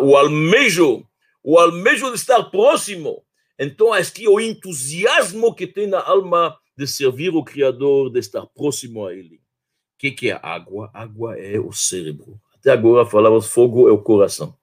o 0.03 0.17
almejo, 0.17 1.07
o 1.43 1.59
almejo 1.59 2.11
de 2.11 2.17
estar 2.17 2.43
próximo. 2.45 3.23
Então, 3.59 3.95
é 3.95 4.05
que 4.05 4.29
o 4.29 4.41
entusiasmo 4.41 5.55
que 5.55 5.67
tem 5.67 5.87
na 5.87 6.01
alma 6.01 6.59
de 6.77 6.87
servir 6.87 7.35
o 7.35 7.45
Criador, 7.45 8.11
de 8.11 8.19
estar 8.19 8.47
próximo 8.47 9.07
a 9.07 9.15
Ele. 9.15 9.37
O 9.37 9.99
que, 9.99 10.11
que 10.11 10.31
é 10.31 10.39
água? 10.43 10.91
Água 10.93 11.39
é 11.39 11.59
o 11.59 11.73
cérebro. 11.73 12.39
Até 12.55 12.71
agora 12.71 13.07
falamos 13.07 13.47
fogo 13.47 13.89
é 13.89 13.93
o 13.93 14.03
coração. 14.03 14.55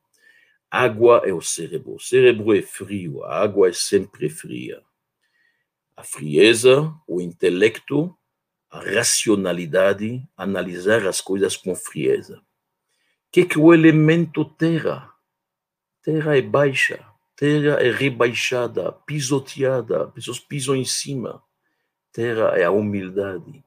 Água 0.69 1.23
é 1.25 1.33
o 1.33 1.41
cérebro. 1.41 1.95
O 1.95 1.99
cérebro 1.99 2.55
é 2.55 2.61
frio, 2.61 3.23
a 3.23 3.41
água 3.41 3.69
é 3.69 3.73
sempre 3.73 4.29
fria. 4.29 4.83
A 5.95 6.03
frieza, 6.03 6.93
o 7.07 7.21
intelecto, 7.21 8.15
a 8.69 8.79
racionalidade, 8.79 10.21
analisar 10.35 11.07
as 11.07 11.21
coisas 11.21 11.55
com 11.55 11.75
frieza. 11.75 12.42
Que, 13.33 13.45
que 13.45 13.57
é 13.57 13.59
o 13.59 13.73
elemento 13.73 14.45
terra? 14.45 15.11
Terra 16.03 16.37
é 16.37 16.41
baixa, 16.43 17.03
terra 17.35 17.81
é 17.81 17.89
rebaixada, 17.89 18.91
pisoteada, 18.91 20.05
pessoas 20.09 20.39
pisam 20.39 20.75
em 20.75 20.85
cima. 20.85 21.41
Terra 22.11 22.49
é 22.55 22.63
a 22.63 22.69
humildade. 22.69 23.65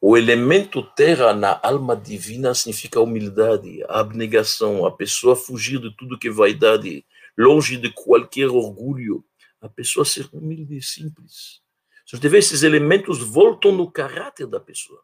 O 0.00 0.16
elemento 0.16 0.80
terra 0.94 1.34
na 1.34 1.58
alma 1.60 1.96
divina 1.96 2.54
significa 2.54 3.00
humildade, 3.00 3.82
a 3.88 3.98
abnegação, 3.98 4.86
a 4.86 4.92
pessoa 4.92 5.34
fugir 5.34 5.80
de 5.80 5.90
tudo 5.96 6.16
que 6.16 6.28
é 6.28 6.30
vaidade, 6.30 7.04
longe 7.36 7.78
de 7.78 7.92
qualquer 7.92 8.46
orgulho, 8.46 9.24
a 9.60 9.68
pessoa 9.68 10.04
ser 10.04 10.28
humilde 10.32 10.76
e 10.76 10.82
simples. 10.82 11.60
Você 12.06 12.28
vê 12.28 12.38
esses 12.38 12.62
elementos 12.62 13.18
voltam 13.18 13.72
no 13.72 13.90
caráter 13.90 14.46
da 14.46 14.60
pessoa. 14.60 15.02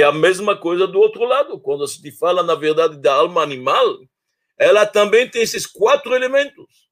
É 0.00 0.02
a 0.04 0.12
mesma 0.12 0.56
coisa 0.56 0.86
do 0.86 0.98
outro 0.98 1.24
lado, 1.24 1.58
quando 1.60 1.86
se 1.86 2.10
fala, 2.12 2.42
na 2.42 2.54
verdade, 2.54 2.98
da 2.98 3.14
alma 3.14 3.42
animal, 3.42 3.98
ela 4.56 4.86
também 4.86 5.28
tem 5.28 5.42
esses 5.42 5.66
quatro 5.66 6.14
elementos. 6.14 6.88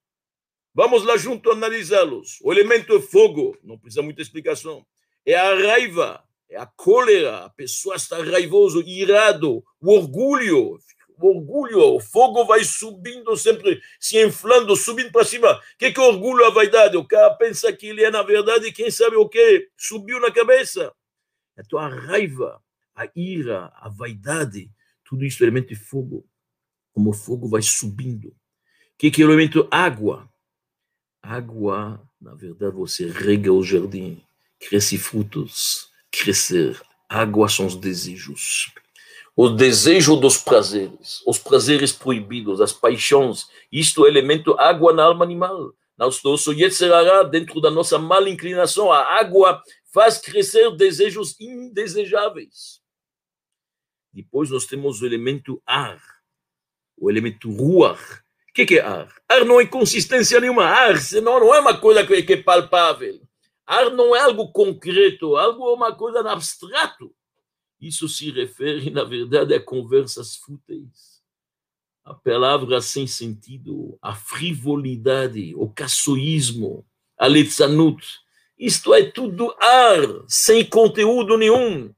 Vamos 0.73 1.03
lá 1.03 1.17
junto 1.17 1.51
analisá-los. 1.51 2.37
O 2.41 2.51
elemento 2.51 2.95
é 2.95 3.01
fogo, 3.01 3.57
não 3.63 3.77
precisa 3.77 4.01
muita 4.01 4.21
explicação 4.21 4.85
é 5.27 5.35
a 5.35 5.53
raiva, 5.53 6.23
é 6.49 6.57
a 6.57 6.65
cólera, 6.65 7.39
a 7.39 7.49
pessoa 7.49 7.97
está 7.97 8.23
raivoso, 8.23 8.81
irado, 8.87 9.61
o 9.81 9.91
orgulho, 9.91 10.79
o 11.19 11.27
orgulho, 11.27 11.95
o 11.95 11.99
fogo 11.99 12.45
vai 12.45 12.63
subindo 12.63 13.35
sempre, 13.35 13.81
se 13.99 14.23
inflando, 14.25 14.73
subindo 14.73 15.11
para 15.11 15.25
cima. 15.25 15.51
O 15.51 15.61
que, 15.77 15.91
que 15.91 15.99
é 15.99 16.03
orgulho, 16.03 16.45
a 16.45 16.49
vaidade? 16.49 16.95
O 16.95 17.05
cara 17.05 17.35
pensa 17.35 17.73
que 17.73 17.87
ele 17.87 18.05
é, 18.05 18.09
na 18.09 18.23
verdade, 18.23 18.71
quem 18.71 18.89
sabe 18.89 19.17
o 19.17 19.27
que? 19.27 19.67
Subiu 19.75 20.17
na 20.21 20.31
cabeça. 20.31 20.93
Então, 21.59 21.77
a 21.77 21.89
raiva, 21.89 22.61
a 22.97 23.09
ira, 23.15 23.71
a 23.75 23.87
vaidade, 23.87 24.71
tudo 25.05 25.23
isso 25.23 25.43
é 25.43 25.45
elemento 25.45 25.69
de 25.69 25.75
fogo. 25.75 26.25
Como 26.91 27.11
o 27.11 27.13
fogo 27.13 27.47
vai 27.47 27.61
subindo. 27.61 28.29
O 28.29 28.33
que, 28.97 29.11
que 29.11 29.21
é 29.21 29.25
o 29.25 29.29
elemento 29.29 29.67
água? 29.69 30.27
Água, 31.21 32.01
na 32.19 32.33
verdade, 32.33 32.75
você 32.75 33.07
rega 33.09 33.53
o 33.53 33.63
jardim 33.63 34.21
cresce 34.59 34.97
frutos, 34.97 35.89
crescer. 36.11 36.79
Água 37.09 37.47
são 37.47 37.65
os 37.67 37.75
desejos. 37.75 38.71
O 39.35 39.49
desejo 39.49 40.15
dos 40.15 40.37
prazeres, 40.37 41.21
os 41.25 41.37
prazeres 41.37 41.91
proibidos, 41.91 42.59
as 42.59 42.73
paixões. 42.73 43.45
Isto 43.71 44.05
é 44.05 44.09
elemento 44.09 44.59
água 44.59 44.91
na 44.91 45.03
alma 45.03 45.23
animal. 45.23 45.73
Nosso 45.97 46.53
Yetzerará, 46.53 47.23
dentro 47.23 47.61
da 47.61 47.71
nossa 47.71 47.97
mal 47.97 48.27
inclinação, 48.27 48.91
a 48.91 49.19
água 49.19 49.61
faz 49.93 50.17
crescer 50.17 50.75
desejos 50.75 51.39
indesejáveis. 51.39 52.81
Depois 54.17 54.49
nós 54.49 54.65
temos 54.65 54.99
o 54.99 55.05
elemento 55.05 55.61
ar, 55.63 56.01
o 56.97 57.07
elemento 57.07 57.51
ruar. 57.51 57.99
O 58.49 58.53
que, 58.53 58.79
é 58.79 58.81
ar? 58.81 59.13
Ar 59.29 59.45
não 59.45 59.61
é 59.61 59.65
consistência 59.67 60.39
nenhuma. 60.39 60.63
Ar 60.63 60.97
senão 60.97 61.39
não 61.39 61.53
é 61.53 61.59
uma 61.59 61.79
coisa 61.79 62.03
que 62.03 62.33
é 62.33 62.41
palpável. 62.41 63.21
Ar 63.63 63.91
não 63.91 64.15
é 64.15 64.21
algo 64.21 64.51
concreto, 64.51 65.35
algo 65.35 65.69
é 65.69 65.73
uma 65.73 65.95
coisa 65.95 66.21
abstrato. 66.21 67.13
Isso 67.79 68.09
se 68.09 68.31
refere, 68.31 68.89
na 68.89 69.03
verdade, 69.03 69.53
a 69.53 69.61
conversas 69.61 70.35
fúteis, 70.35 71.21
a 72.03 72.15
palavras 72.15 72.85
sem 72.85 73.05
sentido, 73.05 73.99
a 74.01 74.15
frivolidade, 74.15 75.53
o 75.55 75.69
caçoísmo, 75.69 76.83
a 77.19 77.27
litzanut. 77.27 78.03
Isto 78.57 78.95
é 78.95 79.03
tudo 79.03 79.55
ar, 79.59 80.25
sem 80.27 80.65
conteúdo 80.65 81.37
nenhum, 81.37 81.93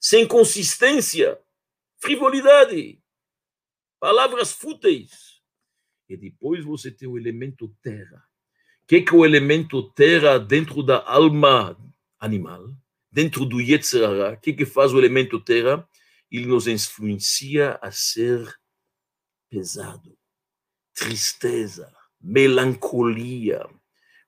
sem 0.00 0.26
consistência, 0.26 1.38
frivolidade, 2.02 3.00
palavras 4.00 4.52
fúteis. 4.52 5.40
E 6.08 6.16
depois 6.16 6.64
você 6.64 6.90
tem 6.90 7.08
o 7.08 7.16
elemento 7.16 7.74
terra 7.80 8.22
que, 8.92 9.00
que 9.00 9.14
o 9.14 9.24
elemento 9.24 9.82
terra 9.92 10.38
dentro 10.38 10.82
da 10.82 11.02
alma 11.06 11.74
animal, 12.20 12.76
dentro 13.10 13.46
do 13.46 13.58
Yetzirah, 13.58 14.34
o 14.34 14.36
que, 14.36 14.52
que 14.52 14.66
faz 14.66 14.92
o 14.92 14.98
elemento 14.98 15.40
terra? 15.40 15.88
Ele 16.30 16.44
nos 16.44 16.66
influencia 16.66 17.78
a 17.80 17.90
ser 17.90 18.54
pesado, 19.48 20.14
tristeza, 20.94 21.90
melancolia. 22.20 23.66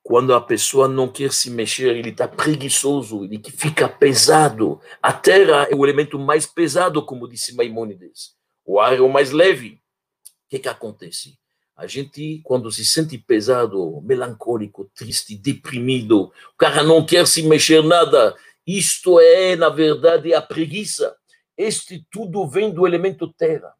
Quando 0.04 0.34
a 0.34 0.40
pessoa 0.40 0.86
não 0.86 1.08
quer 1.08 1.32
se 1.32 1.48
mexer, 1.48 1.96
ele 1.96 2.10
está 2.10 2.28
preguiçoso, 2.28 3.24
ele 3.24 3.42
fica 3.56 3.88
pesado. 3.88 4.78
A 5.02 5.14
terra 5.14 5.66
é 5.70 5.74
o 5.74 5.82
elemento 5.82 6.18
mais 6.18 6.44
pesado, 6.44 7.02
como 7.06 7.26
disse 7.26 7.56
Maimônides. 7.56 8.34
O 8.66 8.78
ar 8.78 8.94
é 8.94 9.00
o 9.00 9.08
mais 9.08 9.30
leve. 9.30 9.80
O 10.26 10.50
que, 10.50 10.58
que 10.58 10.68
acontece? 10.68 11.38
A 11.74 11.86
gente, 11.86 12.42
quando 12.44 12.70
se 12.70 12.84
sente 12.84 13.16
pesado, 13.16 14.02
melancólico, 14.02 14.90
triste, 14.94 15.38
deprimido, 15.38 16.24
o 16.24 16.56
cara 16.58 16.82
não 16.82 17.04
quer 17.04 17.26
se 17.26 17.42
mexer 17.42 17.82
nada. 17.82 18.36
Isto 18.66 19.18
é, 19.18 19.56
na 19.56 19.70
verdade, 19.70 20.34
a 20.34 20.42
preguiça. 20.42 21.16
Este 21.56 22.06
tudo 22.10 22.46
vem 22.46 22.70
do 22.70 22.86
elemento 22.86 23.32
terra. 23.32 23.72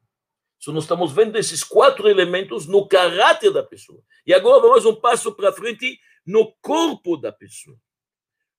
So, 0.59 0.73
nós 0.73 0.85
estamos 0.85 1.13
vendo 1.13 1.37
esses 1.37 1.63
quatro 1.63 2.09
elementos 2.09 2.67
no 2.67 2.89
caráter 2.89 3.53
da 3.53 3.63
pessoa. 3.63 4.01
E 4.27 4.33
agora 4.33 4.63
vamos 4.63 4.87
um 4.87 4.95
passo 4.95 5.31
para 5.33 5.53
frente 5.53 5.99
no 6.27 6.53
corpo 6.61 7.17
da 7.17 7.33
pessoa. 7.33 7.79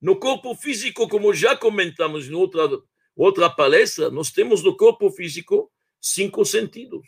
No 0.02 0.16
corpo 0.18 0.54
físico, 0.56 1.08
como 1.08 1.34
já 1.34 1.56
comentamos 1.56 2.28
em 2.28 2.34
outra, 2.34 2.70
outra 3.16 3.50
palestra, 3.50 4.10
nós 4.10 4.32
temos 4.32 4.62
no 4.62 4.76
corpo 4.76 5.10
físico 5.10 5.72
cinco 6.00 6.46
sentidos. 6.46 7.08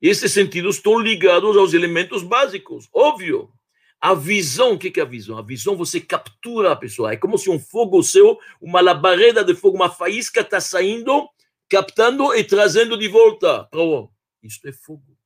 Esses 0.00 0.32
sentidos 0.32 0.76
estão 0.76 0.98
ligados 0.98 1.56
aos 1.56 1.74
elementos 1.74 2.22
básicos, 2.22 2.88
óbvio. 2.92 3.52
A 4.00 4.14
visão, 4.14 4.72
o 4.72 4.78
que 4.78 4.98
é 4.98 5.02
a 5.02 5.06
visão? 5.06 5.36
A 5.36 5.42
visão 5.42 5.76
você 5.76 6.00
captura 6.00 6.72
a 6.72 6.76
pessoa. 6.76 7.12
É 7.12 7.18
como 7.18 7.36
se 7.36 7.50
um 7.50 7.58
fogo 7.58 8.02
seu, 8.02 8.38
uma 8.58 8.80
labareda 8.80 9.44
de 9.44 9.54
fogo, 9.54 9.76
uma 9.76 9.90
faísca 9.90 10.40
está 10.40 10.58
saindo, 10.58 11.28
captando 11.68 12.34
e 12.34 12.42
trazendo 12.42 12.96
de 12.96 13.08
volta. 13.08 13.68
Isso 14.42 14.66
é 14.66 14.72
fogo. 14.72 15.18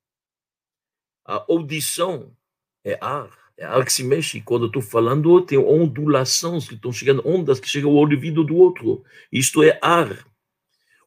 A 1.24 1.44
audição 1.48 2.36
é 2.82 2.98
ar. 3.00 3.43
É 3.56 3.66
se 3.88 4.02
mexe. 4.02 4.40
Quando 4.40 4.66
estou 4.66 4.82
falando, 4.82 5.40
tem 5.40 5.58
ondulações 5.58 6.66
que 6.66 6.74
estão 6.74 6.92
chegando, 6.92 7.22
ondas 7.24 7.60
que 7.60 7.68
chegam 7.68 7.90
ao 7.90 7.96
ouvido 7.96 8.42
do 8.42 8.56
outro. 8.56 9.04
Isto 9.30 9.62
é 9.62 9.78
ar. 9.80 10.26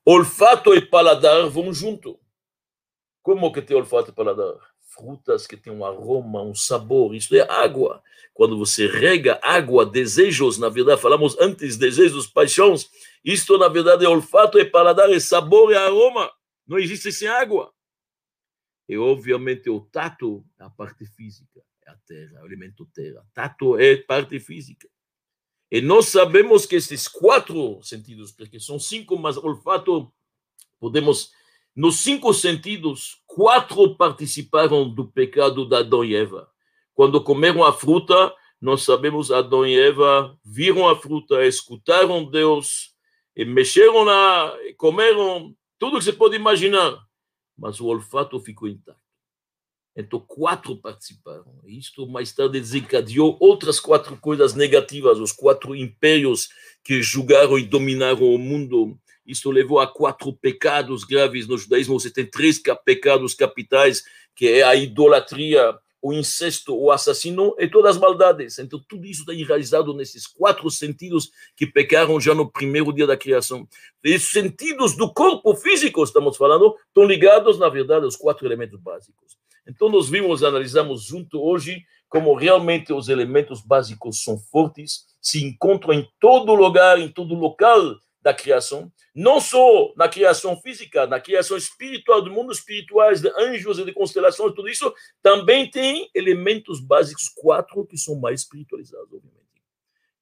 Olfato 0.06 0.74
e 0.74 0.82
paladar 0.82 1.50
vão 1.50 1.74
junto. 1.74 2.18
Como 3.22 3.52
que 3.52 3.62
tem 3.62 3.76
olfato 3.76 4.12
e 4.12 4.14
paladar? 4.14 4.56
Frutas 4.80 5.46
que 5.46 5.58
têm 5.58 5.74
um 5.74 5.84
aroma, 5.84 6.42
um 6.42 6.56
sabor, 6.56 7.14
isso 7.14 7.36
é 7.36 7.42
água. 7.42 8.02
Quando 8.34 8.58
você 8.58 8.88
rega 8.88 9.38
água, 9.44 9.86
desejos, 9.86 10.58
na 10.58 10.70
verdade, 10.70 11.02
falamos 11.02 11.38
antes, 11.40 11.76
desejos, 11.76 12.26
paixões, 12.26 12.90
isto 13.24 13.58
na 13.58 13.68
verdade 13.68 14.06
é 14.06 14.08
olfato 14.08 14.58
e 14.58 14.64
paladar, 14.64 15.12
é 15.12 15.20
sabor 15.20 15.72
e 15.72 15.76
aroma. 15.76 16.32
Não 16.66 16.80
existe 16.80 17.12
sem 17.12 17.28
água. 17.28 17.74
E 18.88 18.98
obviamente 18.98 19.70
o 19.70 19.82
tato 19.82 20.46
é 20.58 20.64
a 20.64 20.70
parte 20.70 21.06
física, 21.06 21.62
a 21.88 21.96
terra, 22.06 22.42
o 22.42 22.46
elemento 22.46 22.86
terra. 22.94 23.26
Tato 23.34 23.78
é 23.78 23.98
parte 23.98 24.40
física. 24.40 24.88
E 25.72 25.82
nós 25.82 26.08
sabemos 26.08 26.66
que 26.66 26.76
esses 26.76 27.08
quatro 27.08 27.82
sentidos, 27.82 28.32
porque 28.32 28.60
são 28.60 28.80
cinco, 28.80 29.18
mas 29.18 29.38
olfato 29.38 30.12
podemos 30.80 31.32
nos 31.76 32.00
cinco 32.00 32.34
sentidos, 32.34 33.22
quatro 33.28 33.96
participaram 33.96 34.90
do 34.90 35.08
pecado 35.08 35.64
da 35.64 35.80
Adão 35.80 36.04
e 36.04 36.16
Eva. 36.16 36.50
Quando 36.94 37.24
comeram 37.24 37.64
a 37.64 37.72
fruta, 37.72 38.34
nós 38.60 38.82
sabemos 38.82 39.32
Adão 39.32 39.64
e 39.64 39.80
Eva 39.80 40.36
viram 40.44 40.90
a 40.90 40.96
fruta, 40.96 41.46
escutaram 41.46 42.26
Deus, 42.26 42.96
e 43.36 43.46
mexeram 43.46 44.04
lá, 44.04 44.58
comeram 44.76 45.56
tudo 45.78 46.00
que 46.00 46.06
você 46.06 46.14
pode 46.14 46.36
imaginar, 46.36 46.98
mas 47.56 47.80
o 47.80 47.86
olfato 47.86 48.40
ficou 48.40 48.68
intacto. 48.68 49.07
Então, 49.98 50.20
quatro 50.20 50.78
participaram. 50.78 51.60
Isto 51.66 52.08
mais 52.08 52.32
tarde 52.32 52.60
desencadeou 52.60 53.36
outras 53.40 53.80
quatro 53.80 54.16
coisas 54.16 54.54
negativas, 54.54 55.20
os 55.20 55.32
quatro 55.32 55.76
impérios 55.76 56.50
que 56.84 57.02
julgaram 57.02 57.58
e 57.58 57.64
dominaram 57.64 58.24
o 58.24 58.38
mundo 58.38 58.98
isso 59.28 59.52
levou 59.52 59.80
a 59.80 59.86
quatro 59.86 60.32
pecados 60.32 61.04
graves 61.04 61.48
no 61.48 61.58
judaísmo. 61.58 62.00
Você 62.00 62.10
tem 62.10 62.26
três 62.26 62.62
pecados 62.86 63.34
capitais, 63.34 64.04
que 64.34 64.48
é 64.48 64.64
a 64.64 64.74
idolatria, 64.74 65.78
o 66.02 66.14
incesto, 66.14 66.74
o 66.74 66.90
assassino 66.92 67.54
e 67.60 67.68
todas 67.68 67.98
as 67.98 68.02
maldades. 68.02 68.58
Então, 68.58 68.82
tudo 68.88 69.06
isso 69.06 69.22
está 69.22 69.34
enraizado 69.34 69.94
nesses 69.94 70.26
quatro 70.26 70.72
sentidos 70.72 71.30
que 71.58 71.68
pecaram 71.68 72.22
já 72.22 72.34
no 72.34 72.50
primeiro 72.50 72.94
dia 72.94 73.06
da 73.06 73.18
criação. 73.18 73.68
E 74.02 74.16
os 74.16 74.32
sentidos 74.32 74.96
do 74.96 75.14
corpo 75.14 75.54
físico, 75.56 76.02
estamos 76.02 76.38
falando, 76.38 76.74
estão 76.88 77.04
ligados, 77.04 77.60
na 77.60 77.68
verdade, 77.68 78.06
aos 78.06 78.16
quatro 78.16 78.48
elementos 78.48 78.80
básicos. 78.80 79.36
Então, 79.68 79.90
nós 79.90 80.10
vimos, 80.10 80.44
analisamos 80.44 81.04
junto 81.04 81.42
hoje, 81.42 81.84
como 82.08 82.34
realmente 82.34 82.94
os 82.94 83.10
elementos 83.10 83.62
básicos 83.62 84.24
são 84.24 84.40
fortes, 84.40 85.06
se 85.22 85.44
encontram 85.44 85.94
em 85.94 86.08
todo 86.20 86.56
lugar, 86.56 86.98
em 87.00 87.12
todo 87.12 87.36
local 87.36 87.98
da 88.22 88.34
criação, 88.34 88.92
não 89.14 89.40
só 89.42 89.94
na 89.96 90.08
criação 90.08 90.60
física, 90.62 91.06
na 91.06 91.20
criação 91.20 91.58
espiritual, 91.58 92.22
do 92.22 92.32
mundo 92.32 92.52
espiritual, 92.52 93.14
de 93.14 93.30
anjos 93.38 93.80
e 93.80 93.86
de 93.86 93.94
constelações, 93.94 94.54
tudo 94.54 94.70
isso, 94.70 94.94
também 95.22 95.70
tem 95.70 96.10
elementos 96.16 96.80
básicos, 96.80 97.30
quatro, 97.30 97.86
que 97.86 97.98
são 97.98 98.16
mais 98.16 98.42
espiritualizados, 98.42 99.12
obviamente. 99.14 99.38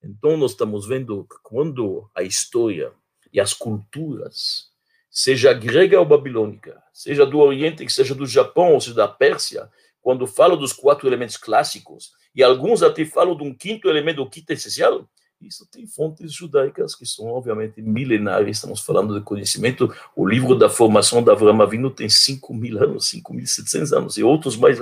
Então, 0.04 0.38
nós 0.38 0.52
estamos 0.52 0.88
vendo 0.88 1.28
quando 1.44 2.10
a 2.16 2.24
história 2.24 2.94
e 3.34 3.40
as 3.40 3.54
culturas, 3.54 4.72
seja 5.16 5.54
grega 5.54 5.98
ou 5.98 6.06
babilônica, 6.06 6.84
seja 6.92 7.26
do 7.26 7.40
Oriente, 7.40 7.90
seja 7.90 8.14
do 8.14 8.28
Japão, 8.28 8.74
ou 8.74 8.82
seja 8.82 8.96
da 8.96 9.08
Pérsia, 9.08 9.70
quando 10.02 10.28
falam 10.28 10.58
dos 10.58 10.74
quatro 10.74 11.08
elementos 11.08 11.38
clássicos, 11.38 12.12
e 12.36 12.44
alguns 12.44 12.84
até 12.84 13.06
falam 13.06 13.34
de 13.34 13.42
um 13.42 13.54
quinto 13.54 13.90
elemento, 13.90 14.22
o 14.22 14.30
quinto 14.30 14.52
essencial, 14.52 15.08
isso 15.42 15.66
tem 15.72 15.88
fontes 15.88 16.34
judaicas 16.34 16.96
que 16.96 17.06
são, 17.06 17.28
obviamente, 17.28 17.82
milenares. 17.82 18.58
Estamos 18.58 18.82
falando 18.82 19.18
de 19.18 19.24
conhecimento. 19.24 19.94
O 20.16 20.28
livro 20.28 20.56
da 20.56 20.70
formação 20.70 21.24
da 21.24 21.34
Avraham 21.34 21.62
Avinu 21.62 21.92
tem 21.92 22.10
5 22.10 22.54
mil 22.54 22.82
anos, 22.82 23.12
5.700 23.12 23.98
anos, 23.98 24.18
e 24.18 24.24
outros 24.24 24.58
mais. 24.58 24.80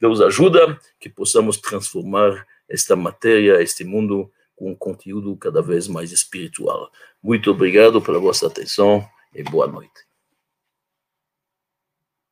Deus 0.00 0.20
ajuda 0.20 0.78
que 1.00 1.08
possamos 1.08 1.56
transformar 1.56 2.46
esta 2.68 2.94
matéria, 2.94 3.60
este 3.62 3.82
mundo, 3.82 4.30
com 4.54 4.70
um 4.70 4.74
conteúdo 4.74 5.34
cada 5.36 5.62
vez 5.62 5.88
mais 5.88 6.12
espiritual. 6.12 6.90
Muito 7.22 7.50
obrigado 7.50 8.00
pela 8.00 8.18
vossa 8.20 8.46
atenção 8.46 9.08
e 9.34 9.42
boa 9.42 9.66
noite. 9.66 10.07